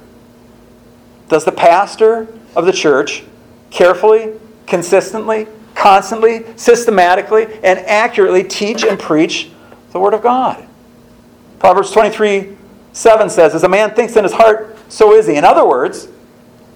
Does 1.29 1.45
the 1.45 1.53
pastor 1.53 2.27
of 2.57 2.67
the 2.67 2.73
church 2.73 3.23
carefully, 3.71 4.33
consistently, 4.67 5.47
constantly, 5.75 6.45
systematically, 6.57 7.45
and 7.63 7.79
accurately 7.81 8.43
teach 8.43 8.85
and 8.85 8.99
preach 8.99 9.51
the 9.93 10.01
Word 10.01 10.15
of 10.15 10.23
God? 10.23 10.67
Proverbs 11.59 11.91
23 11.91 12.57
7 12.93 13.31
says, 13.31 13.55
As 13.55 13.63
a 13.63 13.69
man 13.69 13.95
thinks 13.95 14.17
in 14.17 14.25
his 14.25 14.33
heart, 14.33 14.77
so 14.91 15.15
is 15.15 15.27
he. 15.27 15.37
In 15.37 15.45
other 15.45 15.67
words, 15.67 16.09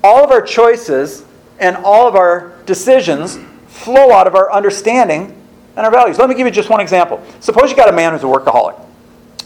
all 0.02 0.24
of 0.24 0.30
our 0.30 0.40
choices 0.40 1.24
and 1.58 1.76
all 1.76 2.08
of 2.08 2.14
our 2.14 2.54
decisions 2.64 3.38
flow 3.66 4.12
out 4.12 4.26
of 4.26 4.34
our 4.34 4.50
understanding 4.52 5.40
and 5.76 5.84
our 5.84 5.90
values. 5.90 6.18
Let 6.18 6.28
me 6.28 6.34
give 6.34 6.46
you 6.46 6.52
just 6.52 6.70
one 6.70 6.80
example. 6.80 7.22
Suppose 7.40 7.70
you 7.70 7.76
got 7.76 7.88
a 7.88 7.92
man 7.92 8.12
who's 8.12 8.22
a 8.22 8.26
workaholic. 8.26 8.80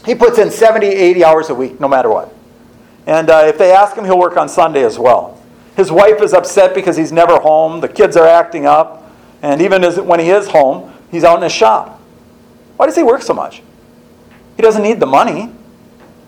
He 0.05 0.15
puts 0.15 0.37
in 0.37 0.51
70, 0.51 0.87
80 0.87 1.23
hours 1.25 1.49
a 1.49 1.55
week, 1.55 1.79
no 1.79 1.87
matter 1.87 2.09
what. 2.09 2.33
And 3.07 3.29
uh, 3.29 3.43
if 3.47 3.57
they 3.57 3.71
ask 3.71 3.95
him, 3.95 4.05
he'll 4.05 4.19
work 4.19 4.37
on 4.37 4.47
Sunday 4.47 4.83
as 4.83 4.99
well. 4.99 5.41
His 5.75 5.91
wife 5.91 6.21
is 6.21 6.33
upset 6.33 6.75
because 6.75 6.95
he's 6.95 7.11
never 7.11 7.39
home. 7.39 7.81
The 7.81 7.87
kids 7.87 8.15
are 8.15 8.27
acting 8.27 8.65
up. 8.65 9.09
And 9.41 9.61
even 9.61 9.81
when 10.05 10.19
he 10.19 10.29
is 10.29 10.47
home, 10.47 10.93
he's 11.09 11.23
out 11.23 11.37
in 11.37 11.43
his 11.43 11.51
shop. 11.51 11.99
Why 12.77 12.85
does 12.85 12.95
he 12.95 13.03
work 13.03 13.21
so 13.21 13.33
much? 13.33 13.61
He 14.55 14.61
doesn't 14.61 14.83
need 14.83 14.99
the 14.99 15.05
money, 15.05 15.51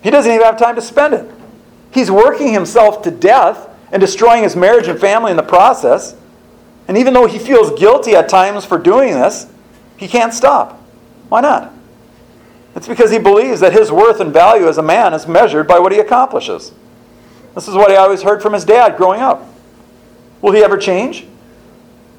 he 0.01 0.10
doesn't 0.10 0.32
even 0.32 0.45
have 0.45 0.58
time 0.58 0.75
to 0.75 0.82
spend 0.82 1.13
it. 1.13 1.30
He's 1.93 2.10
working 2.10 2.54
himself 2.54 3.01
to 3.04 3.12
death 3.12 3.69
and 3.91 3.99
destroying 3.99 4.43
his 4.43 4.56
marriage 4.56 4.88
and 4.88 4.99
family 4.99 5.32
in 5.32 5.38
the 5.38 5.43
process. 5.43 6.15
And 6.88 6.97
even 6.97 7.13
though 7.13 7.27
he 7.27 7.39
feels 7.39 7.77
guilty 7.80 8.15
at 8.15 8.30
times 8.30 8.65
for 8.65 8.77
doing 8.77 9.13
this, 9.13 9.51
he 9.97 10.08
can't 10.08 10.34
stop. 10.34 10.82
Why 11.30 11.41
not? 11.41 11.73
It's 12.75 12.88
because 12.88 13.12
he 13.12 13.19
believes 13.19 13.60
that 13.60 13.73
his 13.73 13.91
worth 13.91 14.19
and 14.19 14.32
value 14.32 14.67
as 14.67 14.77
a 14.77 14.82
man 14.82 15.13
is 15.13 15.27
measured 15.27 15.67
by 15.67 15.80
what 15.80 15.91
he 15.91 15.99
accomplishes. 15.99 16.71
This 17.54 17.67
is 17.67 17.75
what 17.75 17.89
he 17.91 17.97
always 17.97 18.21
heard 18.21 18.41
from 18.41 18.54
his 18.54 18.63
dad 18.63 18.95
growing 18.95 19.21
up. 19.21 19.45
Will 20.41 20.54
he 20.54 20.63
ever 20.63 20.77
change? 20.77 21.25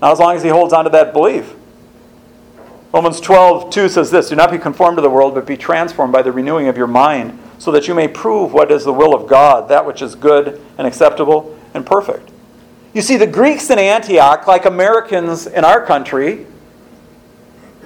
Not 0.01 0.13
as 0.13 0.19
long 0.19 0.37
as 0.37 0.43
he 0.43 0.51
holds 0.51 0.73
on 0.73 0.85
to 0.85 0.91
that 0.91 1.13
belief. 1.13 1.55
Romans 2.93 3.21
12, 3.21 3.71
2 3.71 3.89
says 3.89 4.11
this 4.11 4.29
Do 4.29 4.37
not 4.37 4.51
be 4.51 4.59
conformed 4.59 4.99
to 4.99 5.03
the 5.03 5.09
world, 5.09 5.35
but 5.35 5.47
be 5.47 5.57
transformed 5.57 6.13
by 6.13 6.21
the 6.21 6.31
renewing 6.31 6.69
of 6.69 6.77
your 6.77 6.87
mind, 6.87 7.39
so 7.63 7.71
that 7.71 7.87
you 7.87 7.95
may 7.95 8.09
prove 8.09 8.53
what 8.53 8.73
is 8.73 8.83
the 8.83 8.93
will 8.93 9.15
of 9.15 9.29
God, 9.29 9.69
that 9.69 9.87
which 9.87 10.03
is 10.03 10.17
good 10.17 10.61
and 10.79 10.85
acceptable 10.85 11.57
and 11.75 11.87
perfect. 11.87 12.29
You 12.93 13.03
see, 13.03 13.17
the 13.17 13.27
Greeks 13.29 13.71
in 13.71 13.79
Antioch, 13.79 14.49
like 14.49 14.65
Americans 14.65 15.47
in 15.47 15.65
our 15.65 15.87
country, 15.87 16.45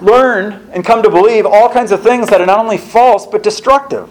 learn 0.00 0.66
and 0.72 0.82
come 0.82 1.02
to 1.02 1.10
believe 1.10 1.44
all 1.44 1.68
kinds 1.68 1.92
of 1.92 2.02
things 2.02 2.30
that 2.30 2.40
are 2.40 2.46
not 2.46 2.58
only 2.58 2.78
false 2.78 3.26
but 3.26 3.42
destructive. 3.42 4.08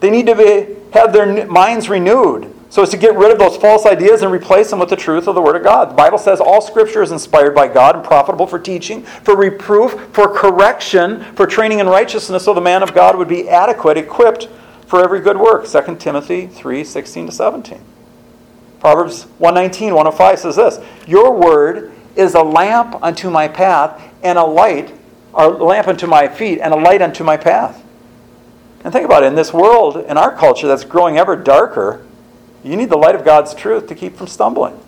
They 0.00 0.10
need 0.10 0.26
to 0.26 0.34
be, 0.34 0.76
have 0.92 1.14
their 1.14 1.46
minds 1.46 1.88
renewed 1.88 2.51
so 2.72 2.80
as 2.80 2.88
to 2.88 2.96
get 2.96 3.14
rid 3.16 3.30
of 3.30 3.38
those 3.38 3.58
false 3.58 3.84
ideas 3.84 4.22
and 4.22 4.32
replace 4.32 4.70
them 4.70 4.78
with 4.78 4.88
the 4.88 4.96
truth 4.96 5.28
of 5.28 5.34
the 5.34 5.42
Word 5.42 5.56
of 5.56 5.62
God. 5.62 5.90
The 5.90 5.94
Bible 5.94 6.16
says 6.16 6.40
all 6.40 6.62
Scripture 6.62 7.02
is 7.02 7.12
inspired 7.12 7.54
by 7.54 7.68
God 7.68 7.96
and 7.96 8.02
profitable 8.02 8.46
for 8.46 8.58
teaching, 8.58 9.02
for 9.02 9.36
reproof, 9.36 9.92
for 10.14 10.34
correction, 10.34 11.22
for 11.34 11.46
training 11.46 11.80
in 11.80 11.86
righteousness, 11.86 12.46
so 12.46 12.54
the 12.54 12.62
man 12.62 12.82
of 12.82 12.94
God 12.94 13.18
would 13.18 13.28
be 13.28 13.46
adequate, 13.46 13.98
equipped 13.98 14.48
for 14.86 15.04
every 15.04 15.20
good 15.20 15.36
work. 15.36 15.66
2 15.66 15.96
Timothy 15.96 16.46
3 16.46 16.82
16 16.82 17.26
to 17.26 17.32
17. 17.32 17.78
Proverbs 18.80 19.24
119, 19.36 19.92
105 19.94 20.38
says 20.38 20.56
this 20.56 20.80
Your 21.06 21.38
word 21.38 21.92
is 22.16 22.32
a 22.34 22.42
lamp 22.42 22.94
unto 23.02 23.28
my 23.28 23.48
path 23.48 24.02
and 24.22 24.38
a 24.38 24.44
light, 24.44 24.94
a 25.34 25.46
lamp 25.46 25.88
unto 25.88 26.06
my 26.06 26.26
feet 26.26 26.58
and 26.58 26.72
a 26.72 26.76
light 26.78 27.02
unto 27.02 27.22
my 27.22 27.36
path. 27.36 27.84
And 28.82 28.94
think 28.94 29.04
about 29.04 29.24
it 29.24 29.26
in 29.26 29.34
this 29.34 29.52
world, 29.52 29.98
in 29.98 30.16
our 30.16 30.34
culture 30.34 30.66
that's 30.66 30.84
growing 30.84 31.18
ever 31.18 31.36
darker, 31.36 32.06
you 32.64 32.76
need 32.76 32.90
the 32.90 32.96
light 32.96 33.14
of 33.14 33.24
God's 33.24 33.54
truth 33.54 33.86
to 33.88 33.94
keep 33.94 34.16
from 34.16 34.26
stumbling. 34.26 34.78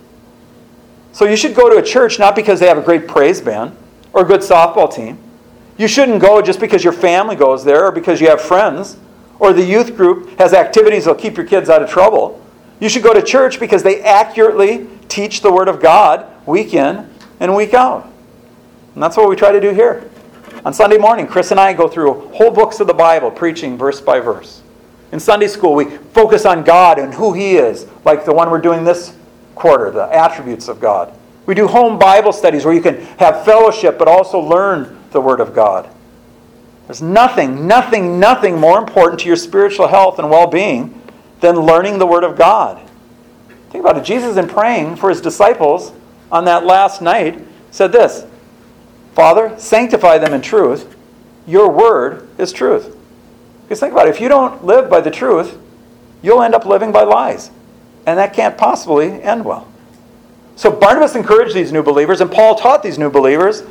So 1.12 1.24
you 1.24 1.36
should 1.36 1.54
go 1.54 1.70
to 1.70 1.76
a 1.76 1.82
church 1.82 2.18
not 2.18 2.34
because 2.34 2.60
they 2.60 2.66
have 2.66 2.78
a 2.78 2.82
great 2.82 3.06
praise 3.06 3.40
band 3.40 3.76
or 4.12 4.22
a 4.22 4.24
good 4.24 4.40
softball 4.40 4.92
team. 4.92 5.18
You 5.76 5.88
shouldn't 5.88 6.20
go 6.20 6.40
just 6.40 6.60
because 6.60 6.84
your 6.84 6.92
family 6.92 7.36
goes 7.36 7.64
there 7.64 7.86
or 7.86 7.92
because 7.92 8.20
you 8.20 8.28
have 8.28 8.40
friends 8.40 8.96
or 9.38 9.52
the 9.52 9.64
youth 9.64 9.96
group 9.96 10.38
has 10.38 10.52
activities 10.52 11.04
that'll 11.04 11.20
keep 11.20 11.36
your 11.36 11.46
kids 11.46 11.68
out 11.68 11.82
of 11.82 11.90
trouble. 11.90 12.40
You 12.80 12.88
should 12.88 13.02
go 13.02 13.12
to 13.12 13.22
church 13.22 13.58
because 13.58 13.82
they 13.82 14.02
accurately 14.02 14.88
teach 15.08 15.40
the 15.40 15.52
Word 15.52 15.68
of 15.68 15.80
God 15.80 16.26
week 16.46 16.74
in 16.74 17.08
and 17.40 17.54
week 17.54 17.74
out. 17.74 18.10
And 18.94 19.02
that's 19.02 19.16
what 19.16 19.28
we 19.28 19.36
try 19.36 19.52
to 19.52 19.60
do 19.60 19.70
here. 19.70 20.10
On 20.64 20.72
Sunday 20.72 20.98
morning, 20.98 21.26
Chris 21.26 21.50
and 21.50 21.60
I 21.60 21.72
go 21.72 21.88
through 21.88 22.28
whole 22.30 22.50
books 22.50 22.80
of 22.80 22.86
the 22.86 22.94
Bible, 22.94 23.30
preaching 23.30 23.76
verse 23.76 24.00
by 24.00 24.20
verse. 24.20 24.62
In 25.14 25.20
Sunday 25.20 25.46
school, 25.46 25.76
we 25.76 25.84
focus 25.84 26.44
on 26.44 26.64
God 26.64 26.98
and 26.98 27.14
who 27.14 27.32
He 27.32 27.56
is, 27.56 27.86
like 28.04 28.24
the 28.24 28.34
one 28.34 28.50
we're 28.50 28.60
doing 28.60 28.82
this 28.82 29.16
quarter, 29.54 29.92
the 29.92 30.12
attributes 30.12 30.66
of 30.66 30.80
God. 30.80 31.16
We 31.46 31.54
do 31.54 31.68
home 31.68 32.00
Bible 32.00 32.32
studies 32.32 32.64
where 32.64 32.74
you 32.74 32.82
can 32.82 33.00
have 33.18 33.44
fellowship 33.44 33.96
but 33.96 34.08
also 34.08 34.40
learn 34.40 34.98
the 35.12 35.20
Word 35.20 35.38
of 35.38 35.54
God. 35.54 35.88
There's 36.88 37.00
nothing, 37.00 37.68
nothing, 37.68 38.18
nothing 38.18 38.58
more 38.58 38.76
important 38.76 39.20
to 39.20 39.28
your 39.28 39.36
spiritual 39.36 39.86
health 39.86 40.18
and 40.18 40.28
well 40.30 40.48
being 40.48 41.00
than 41.38 41.60
learning 41.60 42.00
the 42.00 42.06
Word 42.06 42.24
of 42.24 42.36
God. 42.36 42.84
Think 43.70 43.84
about 43.84 43.96
it. 43.96 44.04
Jesus, 44.04 44.36
in 44.36 44.48
praying 44.48 44.96
for 44.96 45.10
his 45.10 45.20
disciples 45.20 45.92
on 46.32 46.44
that 46.46 46.66
last 46.66 47.00
night, 47.00 47.40
said 47.70 47.92
this 47.92 48.26
Father, 49.14 49.56
sanctify 49.60 50.18
them 50.18 50.34
in 50.34 50.42
truth. 50.42 50.96
Your 51.46 51.70
Word 51.70 52.28
is 52.36 52.52
truth. 52.52 52.96
Because 53.64 53.80
think 53.80 53.92
about 53.92 54.06
it. 54.06 54.10
If 54.14 54.20
you 54.20 54.28
don't 54.28 54.64
live 54.64 54.88
by 54.88 55.00
the 55.00 55.10
truth, 55.10 55.58
you'll 56.22 56.42
end 56.42 56.54
up 56.54 56.64
living 56.64 56.92
by 56.92 57.02
lies. 57.02 57.50
And 58.06 58.18
that 58.18 58.34
can't 58.34 58.56
possibly 58.56 59.22
end 59.22 59.44
well. 59.44 59.66
So 60.56 60.70
Barnabas 60.70 61.16
encouraged 61.16 61.54
these 61.54 61.72
new 61.72 61.82
believers, 61.82 62.20
and 62.20 62.30
Paul 62.30 62.54
taught 62.54 62.82
these 62.82 62.98
new 62.98 63.10
believers 63.10 63.62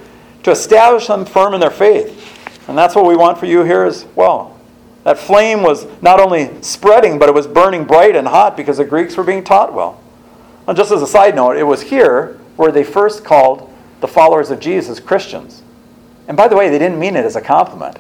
to 0.44 0.52
establish 0.52 1.08
them 1.08 1.26
firm 1.26 1.54
in 1.54 1.60
their 1.60 1.70
faith. 1.70 2.68
And 2.68 2.78
that's 2.78 2.96
what 2.96 3.06
we 3.06 3.16
want 3.16 3.38
for 3.38 3.46
you 3.46 3.64
here 3.64 3.84
as 3.84 4.06
well. 4.16 4.60
That 5.04 5.18
flame 5.18 5.64
was 5.64 5.86
not 6.02 6.20
only 6.20 6.62
spreading, 6.62 7.20
but 7.20 7.30
it 7.30 7.36
was 7.36 7.46
burning 7.46 7.84
bright 7.86 8.16
and 8.16 8.28
hot 8.28 8.56
because 8.56 8.78
the 8.78 8.86
Greeks 8.86 9.18
were 9.18 9.24
being 9.24 9.44
taught 9.44 9.74
well. 9.74 10.02
And 10.68 10.78
just 10.78 10.92
as 10.92 11.02
a 11.02 11.08
side 11.08 11.36
note, 11.36 11.58
it 11.58 11.64
was 11.64 11.82
here 11.82 12.40
where 12.56 12.72
they 12.72 12.84
first 12.84 13.26
called 13.26 13.70
the 14.00 14.08
followers 14.08 14.50
of 14.50 14.60
Jesus 14.60 15.00
Christians. 15.00 15.62
And 16.28 16.38
by 16.38 16.48
the 16.48 16.56
way, 16.56 16.70
they 16.70 16.80
didn't 16.80 17.00
mean 17.00 17.16
it 17.16 17.26
as 17.26 17.36
a 17.36 17.42
compliment. 17.42 17.98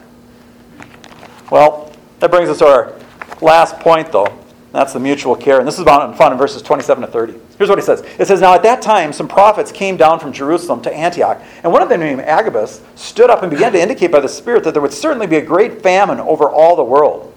Well, 1.51 1.82
that 2.23 2.31
brings 2.31 2.47
us 2.47 2.59
to 2.59 2.65
our 2.65 2.93
last 3.41 3.77
point, 3.81 4.09
though. 4.09 4.33
That's 4.71 4.93
the 4.93 4.99
mutual 5.01 5.35
care. 5.35 5.59
And 5.59 5.67
this 5.67 5.77
is 5.77 5.83
found 5.83 6.31
in 6.31 6.37
verses 6.37 6.61
27 6.61 7.01
to 7.01 7.07
30. 7.11 7.33
Here's 7.57 7.69
what 7.69 7.77
he 7.77 7.83
says 7.83 7.99
It 8.17 8.27
says, 8.27 8.39
Now 8.39 8.53
at 8.53 8.63
that 8.63 8.81
time, 8.81 9.11
some 9.11 9.27
prophets 9.27 9.73
came 9.73 9.97
down 9.97 10.21
from 10.21 10.31
Jerusalem 10.31 10.81
to 10.83 10.93
Antioch, 10.93 11.43
and 11.63 11.73
one 11.73 11.81
of 11.81 11.89
them, 11.89 11.99
named 11.99 12.21
Agabus, 12.21 12.81
stood 12.95 13.29
up 13.29 13.43
and 13.43 13.51
began 13.51 13.73
to 13.73 13.81
indicate 13.81 14.09
by 14.09 14.21
the 14.21 14.29
Spirit 14.29 14.63
that 14.63 14.71
there 14.71 14.81
would 14.81 14.93
certainly 14.93 15.27
be 15.27 15.35
a 15.35 15.41
great 15.41 15.81
famine 15.81 16.21
over 16.21 16.49
all 16.49 16.77
the 16.77 16.83
world. 16.83 17.35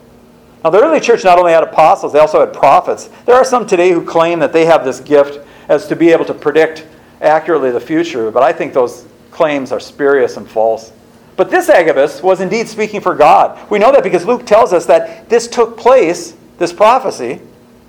Now, 0.63 0.71
the 0.71 0.81
early 0.81 1.01
church 1.01 1.25
not 1.25 1.37
only 1.37 1.51
had 1.51 1.65
apostles, 1.65 2.13
they 2.13 2.21
also 2.21 2.39
had 2.39 2.53
prophets. 2.55 3.11
There 3.25 3.35
are 3.35 3.45
some 3.45 3.67
today 3.67 3.91
who 3.91 4.05
claim 4.05 4.39
that 4.39 4.53
they 4.53 4.67
have 4.67 4.85
this 4.85 5.01
gift 5.01 5.45
as 5.69 5.89
to 5.89 5.97
be 5.97 6.11
able 6.11 6.27
to 6.27 6.35
predict 6.35 6.87
accurately 7.21 7.73
the 7.73 7.81
future, 7.81 8.31
but 8.31 8.45
I 8.45 8.53
think 8.53 8.73
those 8.73 9.05
claims 9.33 9.73
are 9.73 9.81
spurious 9.81 10.37
and 10.37 10.49
false. 10.49 10.93
But 11.37 11.51
this 11.51 11.69
Agabus 11.69 12.23
was 12.23 12.41
indeed 12.41 12.67
speaking 12.67 13.01
for 13.01 13.15
God. 13.15 13.71
We 13.71 13.79
know 13.79 13.93
that 13.93 14.03
because 14.03 14.25
Luke 14.25 14.47
tells 14.47 14.73
us 14.73 14.87
that 14.87 15.29
this 15.29 15.47
took 15.47 15.77
place 15.77 16.35
this 16.59 16.73
prophecy 16.73 17.41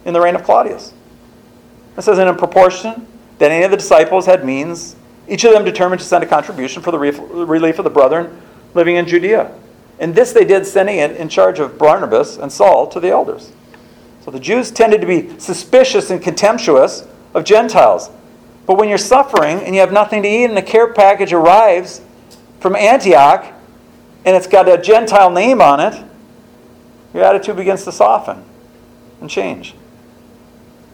in 0.06 0.14
the 0.14 0.20
reign 0.20 0.36
of 0.36 0.44
Claudius. 0.44 0.94
It 1.98 2.02
says, 2.02 2.20
and 2.20 2.30
in 2.30 2.36
proportion 2.36 3.08
that 3.40 3.52
any 3.52 3.64
of 3.64 3.72
the 3.72 3.78
disciples 3.78 4.26
had 4.26 4.46
means, 4.46 4.96
each 5.28 5.44
of 5.46 5.54
them 5.54 5.64
determined 5.66 6.02
to 6.02 6.08
send 6.08 6.24
a 6.24 6.28
contribution 6.28 6.82
for 6.82 6.92
the 6.92 7.00
relief 7.00 7.80
of 7.80 7.84
the 7.84 7.90
brethren 7.90 8.42
living 8.74 8.98
in 8.98 9.08
Judea. 9.08 9.52
And 10.00 10.14
this 10.14 10.32
they 10.32 10.46
did, 10.46 10.66
sending 10.66 10.98
it 10.98 11.12
in 11.18 11.30
charge 11.30 11.60
of 11.60 11.78
Barnabas 11.78 12.38
and 12.38 12.52
Saul 12.52 12.88
to 12.88 13.00
the 13.00 13.10
elders. 13.10 13.52
So 14.24 14.32
the 14.32 14.40
Jews 14.40 14.72
tended 14.72 15.02
to 15.02 15.08
be 15.08 15.40
suspicious 15.40 16.12
and 16.12 16.22
contemptuous 16.22 17.08
of 17.34 17.46
Gentiles. 17.46 18.10
But 18.66 18.78
when 18.78 18.90
you're 18.90 18.98
suffering 18.98 19.60
and 19.60 19.74
you 19.74 19.82
have 19.82 19.94
nothing 19.94 20.22
to 20.24 20.30
eat 20.30 20.46
and 20.46 20.58
a 20.58 20.62
care 20.62 20.94
package 20.94 21.32
arrives 21.34 22.02
from 22.60 22.76
Antioch 22.76 23.54
and 24.26 24.36
it's 24.36 24.48
got 24.48 24.68
a 24.68 24.78
Gentile 24.78 25.30
name 25.30 25.62
on 25.62 25.80
it, 25.80 26.04
your 27.14 27.24
attitude 27.24 27.56
begins 27.56 27.84
to 27.86 27.92
soften 27.92 28.44
and 29.22 29.30
change. 29.30 29.74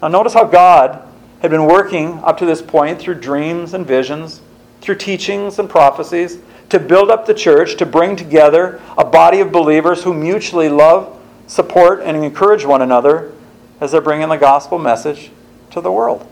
Now, 0.01 0.09
notice 0.09 0.33
how 0.33 0.45
God 0.45 1.07
had 1.41 1.49
been 1.49 1.65
working 1.65 2.19
up 2.19 2.37
to 2.37 2.45
this 2.45 2.61
point 2.61 2.99
through 2.99 3.15
dreams 3.15 3.73
and 3.73 3.87
visions, 3.87 4.41
through 4.81 4.95
teachings 4.95 5.59
and 5.59 5.69
prophecies, 5.69 6.39
to 6.69 6.79
build 6.79 7.09
up 7.09 7.25
the 7.25 7.33
church, 7.33 7.75
to 7.77 7.85
bring 7.85 8.15
together 8.15 8.81
a 8.97 9.03
body 9.03 9.39
of 9.39 9.51
believers 9.51 10.03
who 10.03 10.13
mutually 10.13 10.69
love, 10.69 11.19
support, 11.47 12.01
and 12.01 12.15
encourage 12.17 12.65
one 12.65 12.81
another 12.81 13.33
as 13.81 13.91
they're 13.91 14.01
bringing 14.01 14.29
the 14.29 14.37
gospel 14.37 14.77
message 14.77 15.31
to 15.71 15.81
the 15.81 15.91
world. 15.91 16.27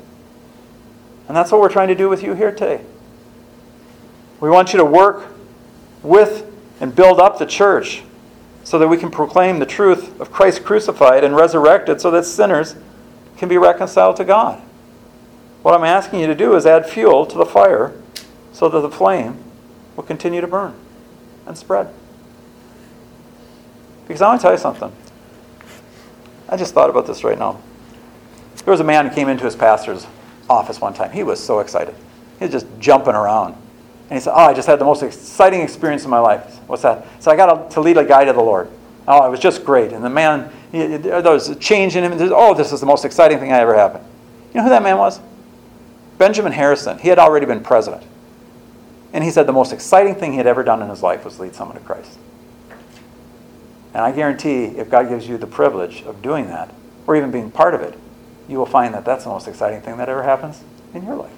And 1.28 1.36
that's 1.36 1.52
what 1.52 1.62
we're 1.62 1.70
trying 1.70 1.88
to 1.88 1.96
do 1.96 2.10
with 2.10 2.24
you 2.24 2.34
here 2.34 2.52
today. 2.52 2.82
We 4.42 4.50
want 4.50 4.74
you 4.74 4.80
to 4.80 4.86
work 4.86 5.28
with 6.04 6.52
and 6.82 6.94
build 6.94 7.20
up 7.20 7.38
the 7.38 7.46
church 7.46 8.04
so 8.64 8.80
that 8.80 8.88
we 8.88 8.98
can 8.98 9.12
proclaim 9.12 9.60
the 9.60 9.66
truth 9.66 10.20
of 10.20 10.32
Christ 10.32 10.64
crucified 10.64 11.24
and 11.24 11.36
resurrected 11.36 12.02
so 12.02 12.12
that 12.12 12.26
sinners 12.26 12.76
can 13.38 13.48
be 13.48 13.58
reconciled 13.58 14.18
to 14.18 14.26
God. 14.26 14.62
What 15.62 15.76
I'm 15.76 15.84
asking 15.84 16.20
you 16.20 16.28
to 16.28 16.36
do 16.36 16.56
is 16.56 16.66
add 16.66 16.90
fuel 16.90 17.26
to 17.28 17.38
the 17.38 17.46
fire 17.46 17.94
so 18.52 18.68
that 18.68 18.80
the 18.80 18.90
flame 18.90 19.44
will 19.96 20.04
continue 20.04 20.42
to 20.42 20.48
burn 20.48 20.74
and 21.46 21.56
spread. 21.56 21.94
Because 24.08 24.22
I 24.22 24.28
want 24.28 24.42
to 24.42 24.44
tell 24.44 24.54
you 24.54 24.58
something. 24.58 24.92
I 26.50 26.58
just 26.58 26.74
thought 26.74 26.90
about 26.90 27.06
this 27.06 27.24
right 27.24 27.38
now. 27.38 27.62
There 28.66 28.72
was 28.72 28.80
a 28.80 28.84
man 28.84 29.08
who 29.08 29.14
came 29.14 29.30
into 29.30 29.46
his 29.46 29.56
pastor's 29.56 30.06
office 30.50 30.82
one 30.82 30.94
time. 30.94 31.12
He 31.12 31.24
was 31.24 31.44
so 31.44 31.60
excited. 31.60 31.96
He 32.40 32.46
was 32.46 32.52
just 32.52 32.68
jumping 32.80 33.14
around. 33.16 33.56
And 34.12 34.20
he 34.20 34.22
said, 34.22 34.34
Oh, 34.34 34.48
I 34.48 34.54
just 34.54 34.68
had 34.68 34.78
the 34.78 34.84
most 34.84 35.04
exciting 35.04 35.62
experience 35.62 36.04
in 36.04 36.10
my 36.10 36.20
life. 36.20 36.60
What's 36.68 36.82
that? 36.82 37.08
So 37.24 37.32
I 37.32 37.38
got 37.38 37.72
to 37.72 37.80
lead 37.80 37.96
a 37.96 38.04
guy 38.04 38.26
to 38.26 38.34
the 38.34 38.42
Lord. 38.42 38.70
Oh, 39.08 39.26
it 39.26 39.30
was 39.30 39.40
just 39.40 39.64
great. 39.64 39.94
And 39.94 40.04
the 40.04 40.10
man, 40.10 40.52
he, 40.74 40.98
there 40.98 41.22
was 41.22 41.48
a 41.48 41.56
change 41.56 41.96
in 41.96 42.04
him. 42.04 42.12
Oh, 42.34 42.54
this 42.54 42.74
is 42.74 42.82
the 42.82 42.86
most 42.86 43.06
exciting 43.06 43.40
thing 43.40 43.52
that 43.52 43.62
ever 43.62 43.74
happened. 43.74 44.04
You 44.54 44.58
know 44.58 44.64
who 44.64 44.70
that 44.70 44.84
man 44.84 44.98
was? 44.98 45.22
Benjamin 46.18 46.52
Harrison. 46.52 47.00
He 47.00 47.08
had 47.08 47.20
already 47.20 47.46
been 47.46 47.64
president. 47.64 48.04
And 49.14 49.24
he 49.24 49.32
said 49.32 49.48
the 49.48 49.54
most 49.54 49.72
exciting 49.72 50.16
thing 50.16 50.32
he 50.32 50.38
had 50.38 50.48
ever 50.48 50.62
done 50.62 50.82
in 50.82 50.90
his 50.90 51.02
life 51.02 51.24
was 51.24 51.40
lead 51.40 51.56
someone 51.56 51.78
to 51.78 51.84
Christ. 51.84 52.20
And 53.94 54.04
I 54.04 54.12
guarantee 54.12 54.66
if 54.66 54.90
God 54.90 55.08
gives 55.08 55.26
you 55.26 55.38
the 55.38 55.48
privilege 55.48 56.04
of 56.04 56.22
doing 56.22 56.48
that, 56.48 56.76
or 57.08 57.16
even 57.16 57.32
being 57.32 57.50
part 57.50 57.74
of 57.74 57.80
it, 57.80 57.98
you 58.50 58.58
will 58.58 58.66
find 58.66 58.94
that 58.94 59.06
that's 59.06 59.24
the 59.24 59.30
most 59.30 59.48
exciting 59.48 59.80
thing 59.80 59.96
that 59.96 60.10
ever 60.10 60.24
happens 60.24 60.62
in 60.94 61.06
your 61.06 61.16
life. 61.16 61.32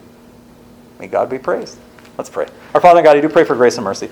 May 1.00 1.06
God 1.06 1.30
be 1.30 1.38
praised. 1.38 1.78
Let's 2.18 2.30
pray. 2.30 2.48
Our 2.74 2.82
Father 2.82 3.02
God, 3.02 3.18
I 3.18 3.22
do 3.22 3.30
pray 3.30 3.44
for 3.44 3.56
grace 3.56 3.78
and 3.78 3.84
mercy. 3.84 4.10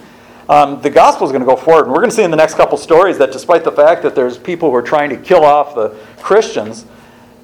Um, 0.50 0.82
the 0.82 0.90
gospel 0.90 1.28
is 1.28 1.32
going 1.32 1.42
to 1.42 1.46
go 1.46 1.56
forward, 1.56 1.84
and 1.84 1.92
we're 1.92 2.00
going 2.00 2.10
to 2.10 2.16
see 2.16 2.24
in 2.24 2.32
the 2.32 2.38
next 2.38 2.56
couple 2.56 2.78
stories 2.78 3.18
that 3.20 3.32
despite 3.32 3.64
the 3.64 3.72
fact 3.72 4.02
that 4.04 4.16
there's 4.16 4.38
people 4.38 4.70
who 4.70 4.76
are 4.76 4.82
trying 4.82 5.10
to 5.12 5.18
kill 5.18 5.46
off 5.46 5.76
the 5.76 5.96
Christians, 6.20 6.86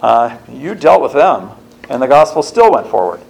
uh, 0.01 0.37
you 0.51 0.75
dealt 0.75 1.01
with 1.01 1.13
them, 1.13 1.51
and 1.89 2.01
the 2.01 2.07
gospel 2.07 2.41
still 2.41 2.71
went 2.71 2.87
forward. 2.87 3.21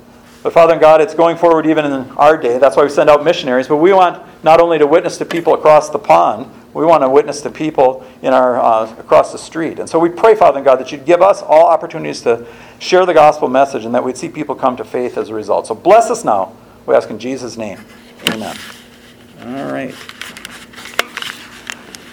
But 0.41 0.53
Father 0.53 0.79
God, 0.79 1.01
it's 1.01 1.13
going 1.13 1.35
forward 1.35 1.65
even 1.65 1.83
in 1.85 2.09
our 2.11 2.37
day. 2.37 2.57
That's 2.57 2.77
why 2.77 2.83
we 2.83 2.89
send 2.89 3.09
out 3.09 3.23
missionaries. 3.23 3.67
But 3.67 3.77
we 3.77 3.91
want 3.91 4.23
not 4.43 4.61
only 4.61 4.77
to 4.77 4.87
witness 4.87 5.17
to 5.17 5.25
people 5.25 5.53
across 5.53 5.89
the 5.89 5.99
pond, 5.99 6.49
we 6.73 6.85
want 6.85 7.03
to 7.03 7.09
witness 7.09 7.41
to 7.41 7.49
people 7.49 8.05
in 8.21 8.33
our 8.33 8.59
uh, 8.59 8.95
across 8.97 9.31
the 9.31 9.37
street. 9.37 9.79
And 9.79 9.89
so 9.89 9.99
we 9.99 10.09
pray, 10.09 10.35
Father 10.35 10.61
God, 10.61 10.79
that 10.79 10.91
you'd 10.91 11.05
give 11.05 11.21
us 11.21 11.41
all 11.41 11.65
opportunities 11.65 12.21
to 12.21 12.47
share 12.79 13.05
the 13.05 13.13
gospel 13.13 13.49
message, 13.49 13.83
and 13.83 13.93
that 13.95 14.03
we'd 14.03 14.15
see 14.15 14.29
people 14.29 14.55
come 14.55 14.77
to 14.77 14.85
faith 14.85 15.17
as 15.17 15.29
a 15.29 15.33
result. 15.33 15.67
So 15.67 15.75
bless 15.75 16.09
us 16.09 16.23
now. 16.23 16.53
We 16.87 16.95
ask 16.95 17.09
in 17.09 17.19
Jesus' 17.19 17.57
name. 17.57 17.79
Amen. 18.29 18.57
All 19.41 19.71
right. 19.71 19.93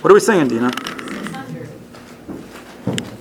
What 0.00 0.10
are 0.10 0.14
we 0.14 0.20
singing, 0.20 0.48
Dina? 0.48 0.93